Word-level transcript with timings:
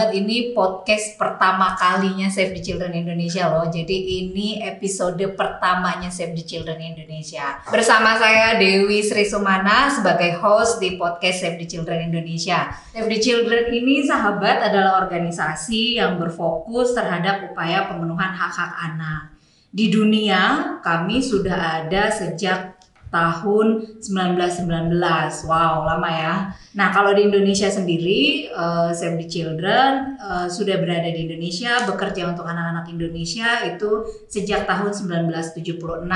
sahabat 0.00 0.16
ini 0.16 0.56
podcast 0.56 1.20
pertama 1.20 1.76
kalinya 1.76 2.32
Save 2.32 2.56
the 2.56 2.64
Children 2.64 3.04
Indonesia 3.04 3.52
loh. 3.52 3.68
Jadi 3.68 4.24
ini 4.24 4.56
episode 4.64 5.20
pertamanya 5.36 6.08
Save 6.08 6.32
the 6.32 6.40
Children 6.40 6.80
Indonesia. 6.80 7.60
Bersama 7.68 8.16
saya 8.16 8.56
Dewi 8.56 9.04
Sri 9.04 9.28
Sumana 9.28 9.92
sebagai 9.92 10.40
host 10.40 10.80
di 10.80 10.96
podcast 10.96 11.44
Save 11.44 11.60
the 11.60 11.68
Children 11.68 12.08
Indonesia. 12.08 12.72
Save 12.96 13.12
the 13.12 13.20
Children 13.20 13.76
ini 13.76 14.00
sahabat 14.00 14.72
adalah 14.72 15.04
organisasi 15.04 16.00
yang 16.00 16.16
berfokus 16.16 16.96
terhadap 16.96 17.52
upaya 17.52 17.84
pemenuhan 17.84 18.32
hak-hak 18.32 18.72
anak. 18.80 19.36
Di 19.68 19.92
dunia 19.92 20.80
kami 20.80 21.20
sudah 21.20 21.84
ada 21.84 22.08
sejak 22.08 22.69
tahun 23.10 23.98
1919. 23.98 25.50
Wow, 25.50 25.84
lama 25.84 26.10
ya. 26.10 26.34
Nah, 26.78 26.88
kalau 26.94 27.10
di 27.10 27.26
Indonesia 27.26 27.66
sendiri, 27.66 28.46
uh, 28.54 28.94
Save 28.94 29.18
the 29.18 29.26
Children 29.26 30.16
uh, 30.22 30.46
sudah 30.46 30.78
berada 30.78 31.10
di 31.10 31.26
Indonesia, 31.26 31.82
bekerja 31.84 32.30
untuk 32.30 32.46
anak-anak 32.46 32.86
Indonesia 32.86 33.66
itu 33.66 34.06
sejak 34.30 34.70
tahun 34.70 34.94
1976. 34.94 36.06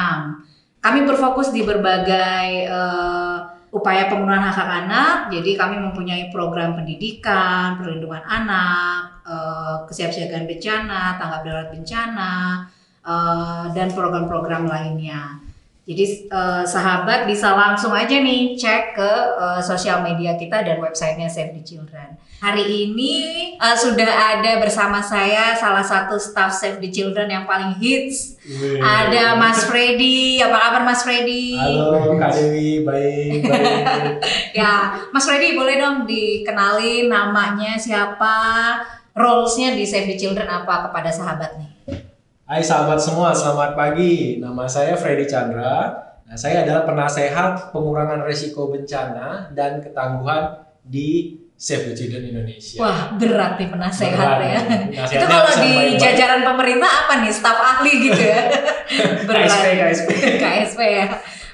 Kami 0.78 1.00
berfokus 1.02 1.50
di 1.50 1.66
berbagai 1.66 2.70
uh, 2.70 3.38
upaya 3.74 4.06
pemenuhan 4.06 4.46
hak 4.46 4.54
hak 4.54 4.70
anak. 4.86 5.16
Jadi 5.34 5.58
kami 5.58 5.82
mempunyai 5.82 6.30
program 6.30 6.78
pendidikan, 6.78 7.74
perlindungan 7.82 8.22
anak, 8.22 9.26
uh, 9.26 9.82
kesiapsiagaan 9.90 10.46
bencana, 10.46 11.18
tanggap 11.18 11.40
darurat 11.42 11.68
bencana, 11.74 12.32
uh, 13.02 13.66
dan 13.74 13.90
program-program 13.90 14.70
lainnya. 14.70 15.43
Jadi 15.84 16.32
uh, 16.32 16.64
sahabat 16.64 17.28
bisa 17.28 17.52
langsung 17.52 17.92
aja 17.92 18.16
nih 18.16 18.56
cek 18.56 18.96
ke 18.96 19.12
uh, 19.36 19.60
sosial 19.60 20.00
media 20.00 20.32
kita 20.32 20.64
dan 20.64 20.80
websitenya 20.80 21.28
Save 21.28 21.52
the 21.52 21.60
Children. 21.60 22.16
Hari 22.40 22.88
ini 22.88 23.12
uh, 23.60 23.76
sudah 23.76 24.08
ada 24.08 24.64
bersama 24.64 25.04
saya 25.04 25.52
salah 25.52 25.84
satu 25.84 26.16
staff 26.16 26.56
Save 26.56 26.80
the 26.80 26.88
Children 26.88 27.28
yang 27.28 27.44
paling 27.44 27.76
hits. 27.76 28.40
Wee. 28.48 28.80
Ada 28.80 29.36
Mas 29.36 29.68
Freddy. 29.68 30.40
Apa 30.40 30.56
kabar 30.56 30.82
Mas 30.88 31.04
Freddy? 31.04 31.52
Halo 31.52 32.16
Kak 32.16 32.32
Dewi, 32.32 32.80
baik. 32.80 33.44
baik. 33.44 33.84
ya, 34.64 35.04
Mas 35.12 35.28
Freddy 35.28 35.52
boleh 35.52 35.76
dong 35.76 36.08
dikenalin 36.08 37.12
namanya 37.12 37.76
siapa, 37.76 38.36
roles-nya 39.12 39.76
di 39.76 39.84
Save 39.84 40.08
the 40.08 40.16
Children 40.16 40.48
apa 40.48 40.88
kepada 40.88 41.12
sahabat 41.12 41.60
nih? 41.60 41.73
Hai 42.44 42.60
sahabat 42.60 43.00
semua, 43.00 43.32
selamat 43.32 43.72
pagi. 43.72 44.36
Nama 44.36 44.68
saya 44.68 44.92
Freddy 45.00 45.24
Chandra. 45.24 45.96
Nah, 46.28 46.36
saya 46.36 46.60
adalah 46.60 46.84
penasehat 46.84 47.72
pengurangan 47.72 48.20
resiko 48.20 48.68
bencana 48.68 49.48
dan 49.56 49.80
ketangguhan 49.80 50.60
di 50.84 51.40
Save 51.56 51.88
the 51.88 51.94
Children 51.96 52.36
Indonesia. 52.36 52.84
Wah, 52.84 53.16
berat 53.16 53.56
nih 53.56 53.72
penasehat 53.72 54.44
berat, 54.44 54.44
ya. 54.44 54.60
Itu 55.08 55.24
kalau 55.24 55.52
di 55.56 55.72
baik 55.72 55.96
-baik. 55.96 55.96
jajaran 55.96 56.40
pemerintah 56.44 56.90
apa 57.08 57.12
nih? 57.24 57.32
Staf 57.32 57.56
ahli 57.56 57.92
gitu 58.12 58.20
ya. 58.20 58.40
berat. 59.32 59.48
KSP, 59.48 59.66
KSP. 59.80 60.08
KSP 60.44 60.80
ya. 60.84 61.06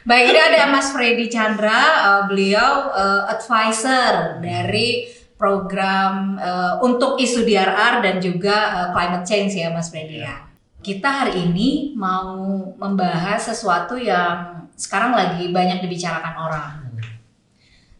Baik, 0.03 0.25
ini 0.35 0.41
ada 0.43 0.75
Mas 0.75 0.91
Freddy 0.91 1.31
Chandra, 1.31 1.83
uh, 2.03 2.23
beliau 2.27 2.91
uh, 2.91 3.31
advisor 3.31 4.43
dari 4.43 5.07
program 5.39 6.35
uh, 6.35 6.83
untuk 6.83 7.15
isu 7.23 7.47
DRR 7.47 8.03
dan 8.03 8.19
juga 8.19 8.75
uh, 8.75 8.89
climate 8.91 9.23
change 9.23 9.55
ya 9.55 9.71
Mas 9.71 9.87
Freddy 9.95 10.27
ya. 10.27 10.50
Kita 10.81 11.09
hari 11.09 11.49
ini 11.49 11.93
mau 11.93 12.41
membahas 12.77 13.53
sesuatu 13.53 14.01
yang 14.01 14.65
sekarang 14.77 15.13
lagi 15.13 15.53
banyak 15.53 15.85
dibicarakan 15.85 16.35
orang. 16.41 16.73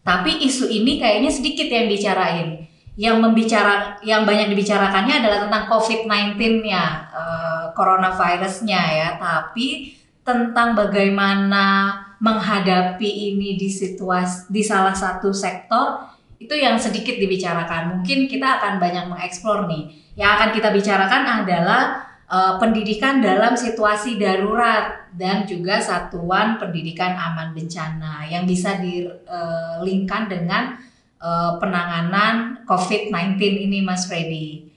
Tapi 0.01 0.41
isu 0.49 0.65
ini 0.65 0.97
kayaknya 0.97 1.29
sedikit 1.29 1.69
yang 1.69 1.85
bicarain. 1.85 2.65
Yang 2.97 3.17
membicara 3.23 4.01
yang 4.03 4.27
banyak 4.27 4.51
dibicarakannya 4.51 5.23
adalah 5.23 5.47
tentang 5.47 5.63
COVID-19-nya, 5.69 6.83
uh, 7.13 7.63
coronavirus-nya 7.77 8.81
ya, 8.81 9.09
tapi 9.15 9.95
tentang 10.25 10.75
bagaimana 10.75 11.95
menghadapi 12.21 13.33
ini 13.33 13.57
di 13.57 13.69
situasi 13.69 14.51
di 14.53 14.61
salah 14.61 14.93
satu 14.93 15.33
sektor 15.33 16.03
itu 16.41 16.57
yang 16.57 16.75
sedikit 16.81 17.15
dibicarakan. 17.17 18.01
Mungkin 18.01 18.25
kita 18.25 18.59
akan 18.59 18.81
banyak 18.81 19.05
mengeksplor 19.07 19.69
nih. 19.69 19.93
Yang 20.17 20.31
akan 20.37 20.49
kita 20.51 20.69
bicarakan 20.73 21.23
adalah 21.45 22.10
uh, 22.31 22.55
pendidikan 22.55 23.19
dalam 23.19 23.59
situasi 23.59 24.15
darurat 24.15 25.11
dan 25.11 25.43
juga 25.43 25.83
satuan 25.83 26.55
pendidikan 26.55 27.11
aman 27.11 27.51
bencana 27.51 28.23
yang 28.31 28.47
bisa 28.47 28.79
dilingkan 28.79 30.31
dengan 30.31 30.79
uh, 31.19 31.59
penanganan 31.59 32.63
COVID-19 32.63 33.35
ini 33.67 33.83
Mas 33.83 34.07
Freddy. 34.07 34.71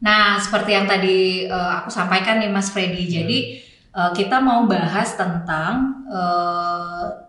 Nah, 0.00 0.40
seperti 0.40 0.70
yang 0.72 0.86
tadi 0.88 1.44
uh, 1.50 1.82
aku 1.84 1.92
sampaikan 1.92 2.40
nih 2.40 2.48
Mas 2.48 2.72
Freddy. 2.72 3.04
Hmm. 3.04 3.12
Jadi 3.20 3.38
uh, 3.92 4.10
kita 4.14 4.38
mau 4.40 4.64
bahas 4.64 5.18
tentang 5.18 6.06
uh, 6.08 7.28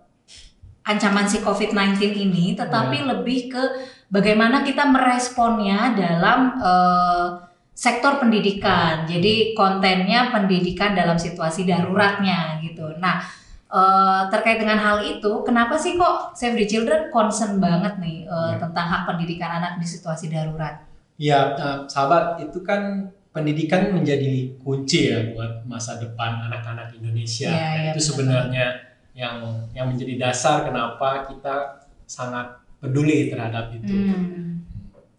ancaman 0.85 1.25
si 1.28 1.41
COVID-19 1.41 2.00
ini 2.16 2.53
tetapi 2.57 3.03
hmm. 3.03 3.07
lebih 3.18 3.40
ke 3.53 3.63
bagaimana 4.09 4.66
kita 4.66 4.88
meresponnya 4.88 5.94
dalam 5.94 6.40
uh, 6.57 7.50
sektor 7.71 8.19
pendidikan. 8.19 9.07
Jadi 9.07 9.55
kontennya 9.57 10.29
pendidikan 10.29 10.93
dalam 10.93 11.17
situasi 11.17 11.65
daruratnya 11.65 12.61
gitu. 12.61 12.93
Nah, 12.99 13.23
uh, 13.71 14.27
terkait 14.27 14.59
dengan 14.59 14.77
hal 14.77 15.01
itu, 15.01 15.31
kenapa 15.47 15.79
sih 15.79 15.95
kok 15.95 16.35
Save 16.35 16.59
the 16.59 16.67
Children 16.67 17.09
concern 17.09 17.57
banget 17.57 17.97
nih 17.97 18.27
uh, 18.27 18.53
ya. 18.55 18.67
tentang 18.67 18.85
hak 18.85 19.01
pendidikan 19.07 19.63
anak 19.63 19.79
di 19.79 19.87
situasi 19.87 20.29
darurat? 20.29 20.83
Ya, 21.15 21.55
uh, 21.55 21.77
sahabat, 21.87 22.43
itu 22.43 22.59
kan 22.61 23.09
pendidikan 23.31 23.95
menjadi 23.95 24.51
kunci 24.59 25.07
ya 25.07 25.31
buat 25.31 25.63
masa 25.63 25.95
depan 26.03 26.51
anak-anak 26.51 26.91
Indonesia. 26.99 27.47
Ya, 27.47 27.69
ya, 27.79 27.91
itu 27.95 28.11
sebenarnya 28.11 28.91
yang 29.15 29.67
yang 29.71 29.88
menjadi 29.88 30.19
dasar 30.19 30.67
kenapa 30.67 31.27
kita 31.31 31.88
sangat 32.03 32.59
peduli 32.83 33.31
terhadap 33.31 33.71
itu. 33.71 33.88
Hmm. 33.88 34.67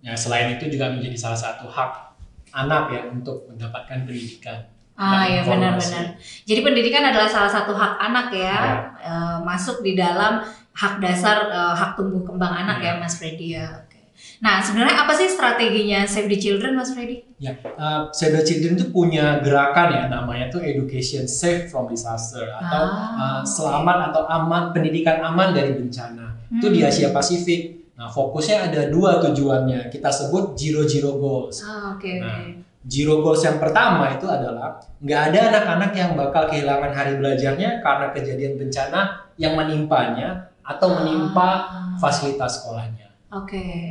Ya, 0.04 0.12
selain 0.19 0.58
itu 0.58 0.69
juga 0.69 0.92
menjadi 0.92 1.14
salah 1.16 1.38
satu 1.38 1.70
hak 1.70 2.12
anak 2.52 2.92
ya 2.92 3.02
untuk 3.08 3.48
mendapatkan 3.48 4.04
pendidikan. 4.04 4.68
Ah 4.92 5.24
ya 5.24 5.40
benar-benar. 5.42 6.20
Jadi 6.20 6.60
pendidikan 6.60 7.02
adalah 7.02 7.26
salah 7.26 7.48
satu 7.48 7.72
hak 7.72 7.96
anak 7.96 8.28
ya, 8.30 8.44
ya. 8.44 8.76
E, 9.00 9.12
masuk 9.42 9.80
di 9.80 9.96
dalam 9.96 10.44
hak 10.76 11.00
dasar 11.00 11.48
e, 11.48 11.60
hak 11.74 11.96
tumbuh 11.96 12.22
kembang 12.22 12.52
anak 12.52 12.84
ya, 12.84 12.94
ya 12.94 13.00
Mas 13.00 13.16
Freddy 13.16 13.56
ya. 13.56 13.66
Oke. 13.82 13.98
Nah 14.44 14.60
sebenarnya 14.60 15.02
apa 15.02 15.12
sih 15.16 15.26
strateginya 15.26 16.04
Save 16.04 16.28
the 16.30 16.38
Children 16.38 16.76
Mas 16.76 16.92
Freddy? 16.92 17.24
Ya, 17.40 17.56
uh, 17.56 18.12
Save 18.14 18.38
the 18.38 18.44
Children 18.46 18.78
itu 18.78 18.86
punya 18.94 19.40
gerakan 19.42 19.88
ya 19.90 20.04
namanya 20.06 20.46
tuh 20.52 20.62
Education 20.62 21.26
Safe 21.26 21.66
from 21.66 21.90
Disaster 21.90 22.46
atau 22.52 22.84
ah, 22.86 23.40
uh, 23.40 23.42
selamat 23.42 24.12
atau 24.12 24.22
aman 24.28 24.70
pendidikan 24.70 25.19
aman 25.24 25.50
dari 25.56 25.74
bencana. 25.74 26.38
Hmm. 26.52 26.60
Itu 26.60 26.70
di 26.70 26.84
Asia 26.84 27.10
Pasifik. 27.10 27.81
Nah, 28.02 28.10
fokusnya 28.10 28.66
ada 28.66 28.90
dua 28.90 29.22
tujuannya. 29.22 29.86
Kita 29.86 30.10
sebut 30.10 30.58
zero 30.58 30.82
zero 30.82 31.22
goals. 31.22 31.62
Oh, 31.62 31.94
okay, 31.94 32.18
nah, 32.18 32.50
zero 32.82 33.22
goals 33.22 33.46
yang 33.46 33.62
pertama 33.62 34.10
itu 34.10 34.26
adalah 34.26 34.74
nggak 34.98 35.22
ada 35.30 35.40
anak-anak 35.54 35.90
yang 35.94 36.10
bakal 36.18 36.50
kehilangan 36.50 36.90
hari 36.90 37.14
belajarnya 37.22 37.78
karena 37.78 38.10
kejadian 38.10 38.58
bencana 38.58 39.22
yang 39.38 39.54
menimpanya 39.54 40.50
atau 40.66 40.98
menimpa 40.98 41.50
ah. 41.70 41.94
fasilitas 42.02 42.58
sekolahnya. 42.58 43.06
Oke. 43.30 43.54
Okay. 43.54 43.82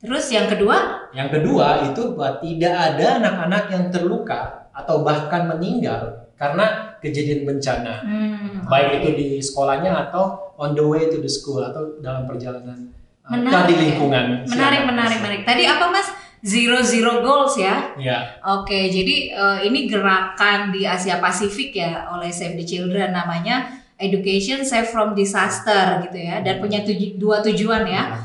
Terus 0.00 0.24
yang 0.32 0.48
kedua? 0.48 1.08
Yang 1.12 1.28
kedua 1.40 1.84
itu 1.84 2.16
bahwa 2.16 2.40
tidak 2.40 2.72
ada 2.72 3.06
anak-anak 3.20 3.64
yang 3.68 3.84
terluka 3.92 4.72
atau 4.72 5.04
bahkan 5.04 5.44
meninggal 5.44 6.32
karena 6.40 6.96
kejadian 7.04 7.44
bencana. 7.44 8.00
Hmm, 8.00 8.64
baik 8.64 8.88
okay. 8.88 8.96
itu 9.00 9.08
di 9.12 9.28
sekolahnya 9.44 9.92
atau 10.08 10.43
on 10.58 10.74
the 10.74 10.84
way 10.84 11.10
to 11.10 11.18
the 11.20 11.30
school 11.30 11.62
atau 11.62 11.98
dalam 12.00 12.26
perjalanan 12.26 12.92
uh, 13.26 13.32
menarik, 13.34 13.72
di 13.72 13.74
lingkungan. 13.90 14.24
Menarik, 14.48 14.82
menarik, 14.86 15.18
menarik. 15.20 15.42
Tadi 15.42 15.62
apa 15.66 15.86
Mas? 15.90 16.08
Zero 16.44 16.84
Zero 16.84 17.24
Goals 17.24 17.56
ya? 17.56 17.96
Ya. 17.96 18.36
Oke, 18.44 18.92
jadi 18.92 19.32
uh, 19.32 19.58
ini 19.64 19.88
gerakan 19.88 20.68
di 20.76 20.84
Asia 20.84 21.16
Pasifik 21.16 21.72
ya 21.72 22.12
oleh 22.12 22.28
Save 22.28 22.60
the 22.60 22.68
Children 22.68 23.16
namanya 23.16 23.80
Education 23.96 24.60
Safe 24.60 24.92
from 24.92 25.16
Disaster 25.16 26.04
gitu 26.04 26.20
ya 26.20 26.44
dan 26.44 26.60
punya 26.60 26.84
tuju 26.84 27.16
dua 27.16 27.40
tujuan 27.40 27.88
ya. 27.88 28.20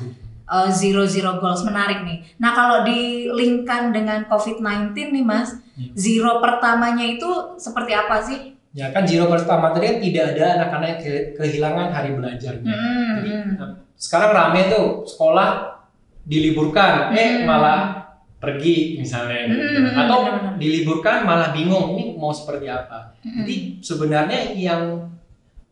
Uh, 0.50 0.66
zero 0.74 1.06
Zero 1.06 1.38
Goals 1.38 1.62
menarik 1.62 2.04
nih. 2.04 2.26
Nah 2.42 2.52
kalau 2.58 2.82
dilingkan 2.82 3.94
dengan 3.94 4.26
COVID-19 4.26 4.98
nih 5.14 5.22
Mas, 5.22 5.54
ya. 5.78 5.94
zero 5.94 6.42
pertamanya 6.42 7.06
itu 7.06 7.30
seperti 7.62 7.94
apa 7.94 8.18
sih? 8.26 8.59
Ya 8.70 8.94
kan 8.94 9.02
zero 9.10 9.26
pertama 9.26 9.74
tadi 9.74 9.90
kan 9.90 9.98
tidak 9.98 10.26
ada 10.38 10.46
anak-anak 10.62 11.02
ke 11.02 11.14
kehilangan 11.34 11.90
hari 11.90 12.14
belajarnya. 12.14 12.70
Hmm. 12.70 13.14
Jadi 13.18 13.32
nah, 13.58 13.72
sekarang 13.98 14.32
rame 14.32 14.62
tuh 14.70 14.86
sekolah 15.10 15.80
diliburkan, 16.30 17.10
eh, 17.10 17.18
hmm. 17.18 17.18
eh 17.18 17.32
malah 17.50 17.80
pergi 18.38 19.02
misalnya, 19.02 19.50
hmm. 19.50 19.98
atau 19.98 20.20
diliburkan 20.62 21.26
malah 21.26 21.50
bingung 21.50 21.98
ini 21.98 22.14
mau 22.14 22.30
seperti 22.30 22.70
apa. 22.70 23.18
Hmm. 23.26 23.42
Jadi 23.42 23.82
sebenarnya 23.82 24.54
yang 24.54 25.12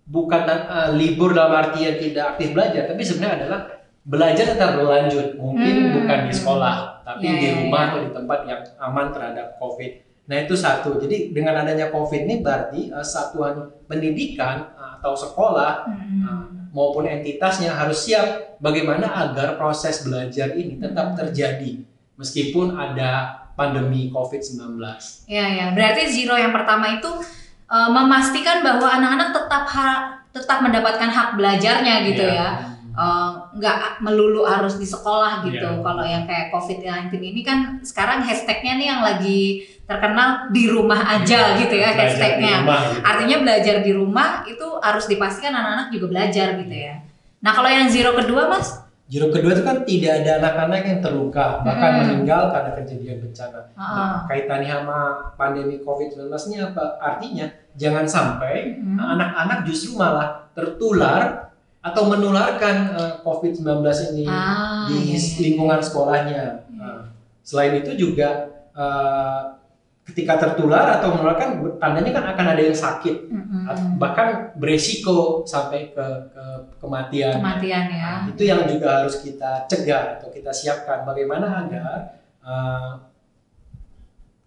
bukan 0.09 0.41
uh, 0.47 0.89
libur 0.97 1.37
dalam 1.37 1.53
artian 1.53 2.01
tidak 2.01 2.33
aktif 2.33 2.57
belajar, 2.57 2.89
tapi 2.89 3.05
sebenarnya 3.05 3.45
adalah 3.45 3.59
belajar 4.07 4.45
tetap 4.55 4.73
berlanjut, 4.79 5.37
mungkin 5.37 5.73
hmm. 5.85 5.93
bukan 6.01 6.19
di 6.31 6.33
sekolah, 6.33 7.05
tapi 7.05 7.27
yeah, 7.27 7.37
di 7.37 7.45
ya, 7.45 7.53
rumah 7.61 7.79
yeah. 7.79 7.89
atau 7.91 7.99
di 8.01 8.09
tempat 8.15 8.39
yang 8.47 8.61
aman 8.79 9.07
terhadap 9.11 9.47
COVID. 9.59 10.06
Nah 10.27 10.37
itu 10.43 10.55
satu. 10.59 10.99
Jadi 10.99 11.31
dengan 11.31 11.63
adanya 11.63 11.87
COVID 11.91 12.27
ini 12.27 12.43
berarti 12.43 12.91
uh, 12.91 13.03
satuan 13.03 13.71
pendidikan 13.87 14.75
uh, 14.75 14.99
atau 14.99 15.15
sekolah 15.15 15.87
hmm. 15.87 16.21
uh, 16.23 16.45
maupun 16.75 17.07
entitasnya 17.07 17.71
harus 17.71 18.03
siap 18.03 18.59
bagaimana 18.59 19.07
agar 19.07 19.55
proses 19.55 20.03
belajar 20.03 20.51
ini 20.53 20.77
tetap 20.77 21.15
hmm. 21.15 21.17
terjadi 21.17 21.71
meskipun 22.19 22.75
ada 22.75 23.43
pandemi 23.55 24.11
COVID-19. 24.11 24.77
Ya 25.31 25.45
ya. 25.47 25.65
Berarti 25.71 26.11
zero 26.11 26.35
yang 26.35 26.51
pertama 26.51 26.99
itu 26.99 27.09
uh, 27.71 27.89
memastikan 27.89 28.61
bahwa 28.61 28.85
anak-anak 28.85 29.29
tetap 29.33 29.63
ha 29.65 29.89
tetap 30.35 30.61
mendapatkan 30.61 31.09
hak 31.09 31.33
belajarnya 31.33 31.95
gitu 32.13 32.21
yeah. 32.29 32.61
ya 32.61 32.77
Eh, 32.97 33.31
nggak 33.57 34.05
melulu 34.05 34.45
harus 34.45 34.77
di 34.77 34.85
sekolah 34.85 35.41
gitu. 35.49 35.65
Yeah. 35.65 35.81
Kalau 35.81 36.05
yang 36.05 36.23
kayak 36.29 36.53
COVID-19 36.53 37.17
ini 37.17 37.41
kan 37.41 37.81
sekarang 37.81 38.21
hashtagnya 38.21 38.73
nih 38.77 38.87
yang 38.93 39.01
lagi 39.01 39.65
terkenal 39.89 40.51
di 40.53 40.69
rumah 40.69 41.01
aja 41.17 41.57
yeah. 41.57 41.59
gitu 41.59 41.75
ya 41.75 41.89
hashtagnya. 41.97 42.55
Gitu. 42.61 43.01
Artinya 43.01 43.37
belajar 43.41 43.75
di 43.81 43.91
rumah 43.97 44.45
itu 44.45 44.67
harus 44.79 45.09
dipastikan 45.09 45.57
anak-anak 45.57 45.87
juga 45.89 46.05
belajar 46.13 46.47
gitu 46.61 46.75
ya. 46.75 47.01
Nah 47.41 47.51
kalau 47.51 47.69
yang 47.69 47.89
zero 47.89 48.13
kedua 48.13 48.45
mas? 48.45 48.87
Zero 49.07 49.31
kedua 49.31 49.55
itu 49.55 49.63
kan 49.63 49.87
tidak 49.87 50.11
ada 50.21 50.31
anak-anak 50.43 50.81
yang 50.83 50.99
terluka 50.99 51.63
bahkan 51.63 51.89
hmm. 51.95 51.99
meninggal 52.03 52.51
karena 52.51 52.71
kejadian 52.75 53.17
bencana. 53.23 53.59
Uh. 53.71 53.79
Nah, 53.79 54.17
kaitannya 54.27 54.73
sama 54.83 54.99
pandemi 55.39 55.79
COVID-19 55.79 56.27
ini 56.51 56.57
apa? 56.59 56.85
Artinya 56.99 57.47
jangan 57.79 58.03
sampai 58.03 58.75
hmm. 58.75 58.99
anak-anak 58.99 59.63
hmm. 59.63 59.67
justru 59.71 59.95
malah 59.95 60.51
tertular 60.51 61.46
atau 61.91 62.03
menularkan 62.11 62.75
uh, 62.93 62.99
eh, 62.99 63.13
COVID-19 63.23 63.83
ini 64.13 64.25
ah, 64.27 64.87
di 64.91 65.13
iya, 65.13 65.19
iya. 65.19 65.39
lingkungan 65.47 65.79
sekolahnya. 65.79 66.43
Nah, 66.75 67.11
selain 67.43 67.79
itu 67.79 67.95
juga 67.95 68.51
uh, 68.75 69.55
ketika 70.07 70.39
tertular 70.39 70.99
atau 70.99 71.15
menularkan 71.15 71.59
tandanya 71.83 72.11
kan 72.15 72.25
akan 72.31 72.45
ada 72.55 72.61
yang 72.63 72.77
sakit 72.77 73.27
mm-hmm. 73.27 73.99
bahkan 73.99 74.55
beresiko 74.55 75.43
sampai 75.43 75.91
ke, 75.91 76.05
ke 76.31 76.43
kematian. 76.79 77.39
Kematian 77.39 77.83
ya. 77.91 78.11
Nah, 78.23 78.31
itu 78.31 78.43
yang 78.47 78.63
juga 78.67 79.03
harus 79.03 79.19
kita 79.19 79.67
cegah 79.67 80.19
atau 80.19 80.31
kita 80.31 80.51
siapkan 80.55 81.03
bagaimana 81.03 81.67
agar 81.67 82.19
uh, 82.39 82.91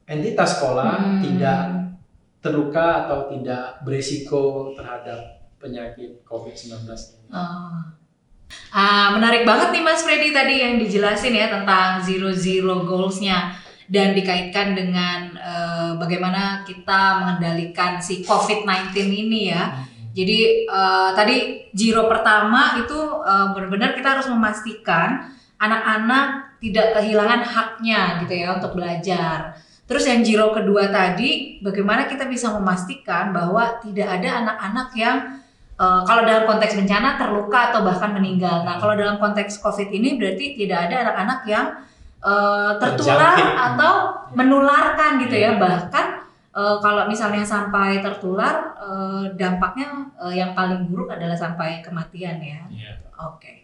entitas 0.08 0.56
sekolah 0.56 0.96
mm. 0.96 1.20
tidak 1.28 1.60
terluka 2.40 3.04
atau 3.04 3.28
tidak 3.28 3.84
beresiko 3.84 4.72
terhadap 4.72 5.39
penyakit 5.60 6.24
COVID-19 6.24 6.88
ini. 6.88 7.28
Oh. 7.30 8.00
Ah, 8.74 9.14
menarik 9.14 9.46
banget 9.46 9.70
nih 9.70 9.84
Mas 9.84 10.02
Freddy 10.02 10.34
tadi 10.34 10.58
yang 10.58 10.74
dijelasin 10.80 11.36
ya 11.36 11.46
tentang 11.52 12.02
zero 12.02 12.34
zero 12.34 12.82
goalsnya 12.82 13.54
dan 13.90 14.14
dikaitkan 14.14 14.74
dengan 14.74 15.34
uh, 15.38 15.90
bagaimana 15.98 16.62
kita 16.62 17.22
mengendalikan 17.22 17.98
si 18.02 18.22
COVID-19 18.26 18.94
ini 19.06 19.50
ya. 19.54 19.70
Hmm. 19.70 19.86
Jadi 20.10 20.66
uh, 20.66 21.14
tadi 21.14 21.70
zero 21.74 22.10
pertama 22.10 22.78
itu 22.82 22.98
uh, 22.98 23.54
benar-benar 23.54 23.94
kita 23.94 24.18
harus 24.18 24.26
memastikan 24.30 25.30
anak-anak 25.58 26.58
tidak 26.58 26.98
kehilangan 26.98 27.42
haknya 27.42 28.22
gitu 28.22 28.34
ya 28.34 28.58
untuk 28.58 28.78
belajar. 28.78 29.54
Terus 29.90 30.06
yang 30.06 30.22
zero 30.22 30.54
kedua 30.54 30.86
tadi, 30.86 31.58
bagaimana 31.58 32.06
kita 32.06 32.30
bisa 32.30 32.54
memastikan 32.54 33.34
bahwa 33.34 33.82
tidak 33.82 34.06
ada 34.06 34.46
anak-anak 34.46 34.88
yang 34.94 35.39
Uh, 35.80 36.04
kalau 36.04 36.28
dalam 36.28 36.44
konteks 36.44 36.76
bencana 36.76 37.16
terluka 37.16 37.72
atau 37.72 37.80
bahkan 37.80 38.12
meninggal. 38.12 38.68
Nah, 38.68 38.76
kalau 38.76 38.92
dalam 38.92 39.16
konteks 39.16 39.64
COVID 39.64 39.88
ini 39.88 40.20
berarti 40.20 40.52
tidak 40.52 40.92
ada 40.92 41.08
anak-anak 41.08 41.40
yang 41.48 41.66
uh, 42.20 42.76
tertular 42.76 43.32
Terjangkit. 43.32 43.56
atau 43.56 43.94
menularkan 44.36 45.10
gitu 45.24 45.40
ya. 45.40 45.56
Iya. 45.56 45.60
Bahkan 45.60 46.06
uh, 46.52 46.76
kalau 46.84 47.08
misalnya 47.08 47.40
sampai 47.40 48.04
tertular, 48.04 48.76
uh, 48.76 49.24
dampaknya 49.40 50.04
uh, 50.20 50.28
yang 50.28 50.52
paling 50.52 50.84
buruk 50.84 51.16
adalah 51.16 51.32
sampai 51.32 51.80
kematian 51.80 52.36
ya. 52.44 52.60
Yeah. 52.68 53.00
Oke. 53.16 53.40
Okay. 53.40 53.56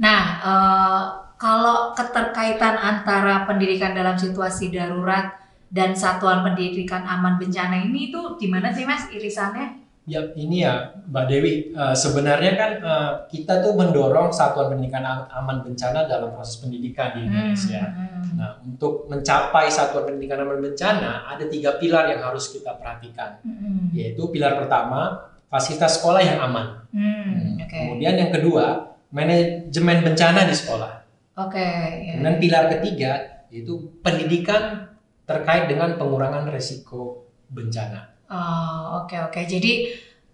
Nah, 0.00 0.22
uh, 0.40 1.02
kalau 1.36 1.92
keterkaitan 1.92 2.72
antara 2.72 3.44
pendidikan 3.44 3.92
dalam 3.92 4.16
situasi 4.16 4.72
darurat 4.72 5.36
dan 5.68 5.92
satuan 5.92 6.40
pendidikan 6.40 7.04
aman 7.04 7.36
bencana 7.36 7.84
ini 7.84 8.08
itu 8.08 8.20
gimana 8.40 8.72
sih 8.72 8.88
mas 8.88 9.12
irisannya? 9.12 9.87
Ya 10.08 10.24
ini 10.40 10.64
ya 10.64 10.96
Mbak 11.04 11.24
Dewi 11.28 11.76
uh, 11.76 11.92
sebenarnya 11.92 12.56
kan 12.56 12.70
uh, 12.80 13.12
kita 13.28 13.60
tuh 13.60 13.76
mendorong 13.76 14.32
satuan 14.32 14.72
pendidikan 14.72 15.04
aman 15.04 15.60
bencana 15.60 16.08
dalam 16.08 16.32
proses 16.32 16.64
pendidikan 16.64 17.12
di 17.12 17.28
Indonesia. 17.28 17.84
Hmm, 17.84 18.08
hmm. 18.16 18.32
Nah 18.40 18.50
untuk 18.64 19.04
mencapai 19.12 19.68
satuan 19.68 20.08
pendidikan 20.08 20.40
aman 20.48 20.64
bencana 20.64 21.28
ada 21.28 21.44
tiga 21.44 21.76
pilar 21.76 22.08
yang 22.08 22.24
harus 22.24 22.48
kita 22.48 22.72
perhatikan, 22.80 23.36
hmm. 23.44 23.92
yaitu 23.92 24.24
pilar 24.32 24.56
pertama 24.56 25.28
fasilitas 25.52 26.00
sekolah 26.00 26.24
yang 26.24 26.40
aman. 26.40 26.88
Hmm, 26.88 27.60
okay. 27.60 27.84
Kemudian 27.84 28.16
yang 28.16 28.32
kedua 28.32 28.96
manajemen 29.12 30.08
bencana 30.08 30.48
di 30.48 30.56
sekolah. 30.56 30.92
Oke. 31.36 31.52
Okay, 31.52 31.76
yeah. 32.08 32.16
Kemudian 32.16 32.36
pilar 32.40 32.64
ketiga 32.72 33.12
yaitu 33.52 33.92
pendidikan 34.00 34.88
terkait 35.28 35.68
dengan 35.68 36.00
pengurangan 36.00 36.48
resiko 36.48 37.28
bencana. 37.52 38.17
Oh, 38.28 39.02
oke 39.02 39.08
okay, 39.08 39.18
oke. 39.24 39.32
Okay. 39.32 39.44
Jadi 39.48 39.72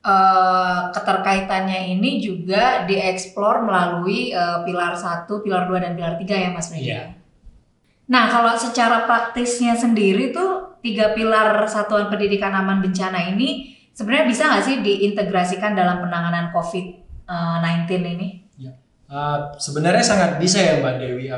uh, 0.02 0.90
keterkaitannya 0.90 1.94
ini 1.94 2.18
juga 2.18 2.82
dieksplor 2.84 3.64
melalui 3.64 4.34
uh, 4.34 4.66
pilar 4.66 4.98
1, 4.98 5.30
pilar 5.30 5.70
2 5.70 5.84
dan 5.84 5.92
pilar 5.94 6.14
3 6.18 6.26
ya 6.26 6.50
Mas 6.50 6.68
Media. 6.74 6.90
Yeah. 6.90 7.06
Nah, 8.04 8.28
kalau 8.28 8.52
secara 8.58 9.08
praktisnya 9.08 9.72
sendiri 9.72 10.28
tuh 10.28 10.76
tiga 10.84 11.16
pilar 11.16 11.64
satuan 11.64 12.12
pendidikan 12.12 12.52
aman 12.52 12.84
bencana 12.84 13.32
ini 13.32 13.72
sebenarnya 13.96 14.26
bisa 14.28 14.42
nggak 14.44 14.64
sih 14.68 14.76
diintegrasikan 14.84 15.72
dalam 15.72 16.04
penanganan 16.04 16.52
COVID-19 16.52 17.88
ini? 18.04 18.28
Ya. 18.60 18.76
Uh, 19.08 19.56
sebenarnya 19.56 20.04
sangat 20.04 20.36
bisa 20.36 20.60
ya 20.60 20.84
Mbak 20.84 20.94
Dewi. 21.00 21.32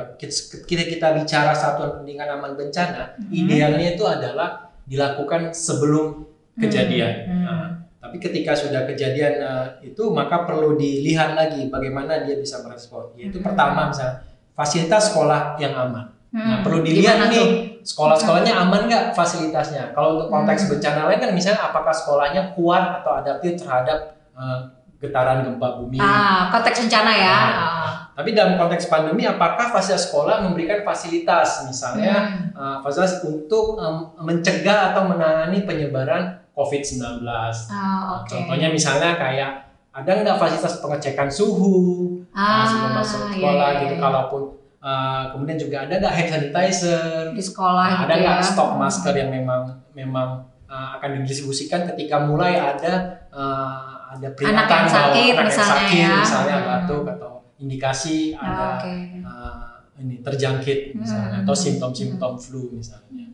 Kita 0.67 0.83
kita 0.83 1.07
bicara 1.15 1.55
satuan 1.55 2.03
pendidikan 2.03 2.35
aman 2.35 2.59
bencana, 2.59 3.15
hmm. 3.15 3.31
idealnya 3.31 3.95
itu 3.95 4.03
adalah 4.03 4.75
dilakukan 4.91 5.55
sebelum 5.55 6.27
kejadian. 6.57 7.15
Hmm. 7.29 7.43
Nah, 7.45 7.69
tapi 8.01 8.17
ketika 8.23 8.57
sudah 8.57 8.89
kejadian 8.89 9.43
uh, 9.43 9.67
itu 9.85 10.09
maka 10.15 10.49
perlu 10.49 10.79
dilihat 10.79 11.37
lagi 11.37 11.69
bagaimana 11.69 12.25
dia 12.25 12.39
bisa 12.41 12.65
merespon. 12.65 13.13
Yaitu 13.19 13.39
hmm. 13.39 13.47
pertama 13.47 13.93
misalnya 13.93 14.25
fasilitas 14.57 15.13
sekolah 15.13 15.61
yang 15.61 15.77
aman. 15.77 16.07
Hmm. 16.33 16.47
Nah 16.47 16.59
perlu 16.65 16.81
dilihat 16.81 17.29
nih 17.29 17.79
sekolah-sekolahnya 17.85 18.53
aman 18.57 18.89
nggak 18.89 19.05
fasilitasnya. 19.13 19.93
Kalau 19.93 20.19
untuk 20.19 20.29
konteks 20.33 20.67
hmm. 20.67 20.71
bencana 20.77 21.01
lain 21.11 21.19
kan 21.21 21.31
misalnya 21.37 21.63
apakah 21.67 21.95
sekolahnya 21.95 22.43
kuat 22.57 23.03
atau 23.03 23.13
adaptif 23.21 23.61
terhadap 23.61 24.17
uh, 24.33 24.71
getaran 24.97 25.45
gempa 25.45 25.69
bumi. 25.83 26.01
Ah 26.01 26.49
konteks 26.55 26.89
bencana 26.89 27.13
ya. 27.13 27.37
Nah, 27.37 27.53
ah. 27.59 27.93
Tapi 28.17 28.33
dalam 28.33 28.57
konteks 28.57 28.89
pandemi, 28.89 29.29
apakah 29.29 29.69
fasilitas 29.69 30.09
sekolah 30.09 30.41
memberikan 30.41 30.81
fasilitas, 30.89 31.69
misalnya 31.69 32.15
hmm. 32.25 32.57
uh, 32.57 32.77
fasilitas 32.81 33.21
untuk 33.29 33.77
um, 33.77 34.17
mencegah 34.25 34.97
atau 34.97 35.05
menangani 35.05 35.69
penyebaran 35.69 36.46
COVID-19. 36.57 37.05
Oh, 37.05 37.29
ah, 37.69 38.25
okay. 38.25 38.33
Contohnya 38.33 38.73
misalnya 38.73 39.21
kayak 39.21 39.51
ada 39.93 40.11
nggak 40.25 40.37
fasilitas 40.41 40.81
pengecekan 40.81 41.29
suhu 41.29 41.77
ah, 42.33 42.65
sebelum 42.65 42.93
masuk 42.97 43.21
iya, 43.29 43.33
sekolah 43.37 43.69
iya, 43.69 43.81
gitu. 43.85 43.95
Iya. 43.97 44.01
Kalaupun 44.01 44.43
uh, 44.81 45.23
kemudian 45.37 45.59
juga 45.61 45.77
ada 45.85 45.95
nggak 46.01 46.15
hand 46.17 46.29
sanitizer 46.33 47.37
di 47.37 47.43
sekolah? 47.45 47.87
Nah, 47.93 48.01
ada 48.09 48.15
nggak 48.17 48.39
ya? 48.41 48.45
stok 48.45 48.71
masker 48.81 49.15
yang 49.17 49.31
memang 49.33 49.63
memang 49.93 50.29
uh, 50.65 50.97
akan 50.97 51.21
didistribusikan 51.21 51.85
ketika 51.93 52.25
mulai 52.25 52.57
ada 52.57 53.25
uh, 53.29 54.13
ada 54.17 54.29
peringatan 54.33 54.65
anak 54.65 54.69
yang 54.73 54.89
sakit, 54.89 55.33
bahwa 55.37 55.45
anak 55.45 55.53
yang 55.53 55.69
sakit 55.69 56.01
ya. 56.01 56.17
misalnya 56.25 56.57
hmm. 56.57 56.69
batuk 56.69 57.05
atau 57.05 57.33
indikasi 57.57 58.17
ada 58.37 58.81
okay. 58.81 59.21
uh, 59.25 59.77
ini 59.97 60.21
terjangkit 60.21 60.93
misalnya 60.97 61.41
hmm. 61.41 61.45
atau 61.45 61.55
simptom-simptom 61.57 62.33
hmm. 62.37 62.41
flu 62.41 62.65
misalnya 62.77 63.33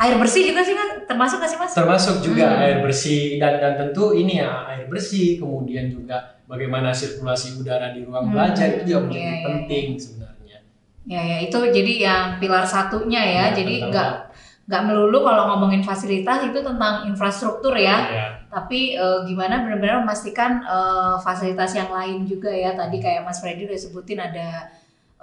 air 0.00 0.16
bersih 0.16 0.42
juga 0.48 0.60
sih 0.64 0.72
kan 0.72 0.88
termasuk 1.04 1.36
nggak 1.40 1.50
sih 1.50 1.58
mas? 1.60 1.72
Termasuk 1.76 2.16
juga 2.24 2.46
hmm. 2.48 2.62
air 2.64 2.78
bersih 2.80 3.36
dan 3.36 3.60
dan 3.60 3.72
tentu 3.76 4.16
ini 4.16 4.40
ya 4.40 4.64
air 4.68 4.86
bersih 4.88 5.36
kemudian 5.36 5.92
juga 5.92 6.40
bagaimana 6.48 6.90
sirkulasi 6.90 7.60
udara 7.60 7.92
di 7.92 8.02
ruang 8.04 8.28
hmm. 8.28 8.32
belajar 8.32 8.66
itu 8.80 8.82
juga 8.90 9.00
menjadi 9.06 9.22
yeah, 9.22 9.36
iya. 9.36 9.46
penting 9.46 9.86
yeah. 9.86 10.00
sebenarnya. 10.00 10.58
Ya 11.08 11.20
ya 11.24 11.36
itu 11.42 11.58
jadi 11.58 11.92
yang 12.00 12.24
pilar 12.38 12.64
satunya 12.64 13.20
ya, 13.20 13.34
ya 13.34 13.46
jadi 13.56 13.74
nggak 13.88 14.12
nggak 14.70 14.86
melulu 14.86 15.26
kalau 15.26 15.50
ngomongin 15.50 15.82
fasilitas 15.82 16.46
itu 16.46 16.62
tentang 16.62 17.02
infrastruktur 17.10 17.74
ya, 17.74 18.06
ya. 18.06 18.26
tapi 18.46 18.94
e, 18.94 19.06
gimana 19.26 19.66
benar-benar 19.66 20.06
memastikan 20.06 20.62
e, 20.62 20.78
fasilitas 21.26 21.74
yang 21.74 21.90
lain 21.90 22.22
juga 22.22 22.54
ya 22.54 22.78
tadi 22.78 23.02
kayak 23.02 23.26
Mas 23.26 23.42
Freddy 23.42 23.66
udah 23.66 23.74
sebutin 23.74 24.22
ada 24.22 24.70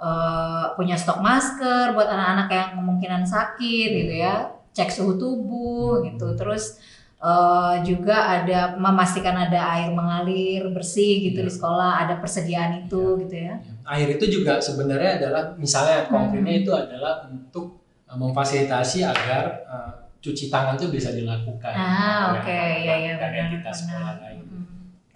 uh, 0.00 0.72
punya 0.78 0.94
stok 0.94 1.20
masker 1.20 1.92
buat 1.92 2.08
anak-anak 2.08 2.48
yang 2.48 2.68
kemungkinan 2.78 3.22
sakit 3.26 3.88
gitu 3.92 4.14
ya 4.18 4.48
cek 4.72 4.94
suhu 4.94 5.18
tubuh 5.18 6.06
gitu 6.06 6.38
terus 6.38 6.78
uh, 7.22 7.74
juga 7.82 8.38
ada 8.40 8.78
memastikan 8.78 9.34
ada 9.34 9.58
air 9.74 9.90
mengalir 9.90 10.70
bersih 10.70 11.30
gitu 11.30 11.42
ya. 11.42 11.46
di 11.46 11.52
sekolah, 11.52 11.90
ada 12.06 12.14
persediaan 12.22 12.86
itu 12.86 13.02
ya. 13.02 13.20
gitu 13.26 13.36
ya. 13.36 13.54
Air 13.88 14.08
itu 14.18 14.24
juga 14.40 14.62
sebenarnya 14.62 15.22
adalah 15.22 15.42
misalnya 15.58 16.06
konkretnya 16.06 16.54
hmm. 16.54 16.62
itu 16.64 16.72
adalah 16.74 17.14
untuk 17.26 17.82
uh, 18.06 18.18
memfasilitasi 18.18 19.02
agar 19.02 19.44
uh, 19.66 19.92
cuci 20.18 20.50
tangan 20.50 20.74
itu 20.74 20.90
bisa 20.90 21.14
dilakukan. 21.14 21.74
Ah, 21.74 22.38
oke, 22.38 22.42
okay. 22.46 22.86
ya 22.86 22.94
ya 22.98 23.12
benar. 23.18 23.46
Kita 23.54 23.70
sekolah 23.70 24.14
lain. 24.22 24.47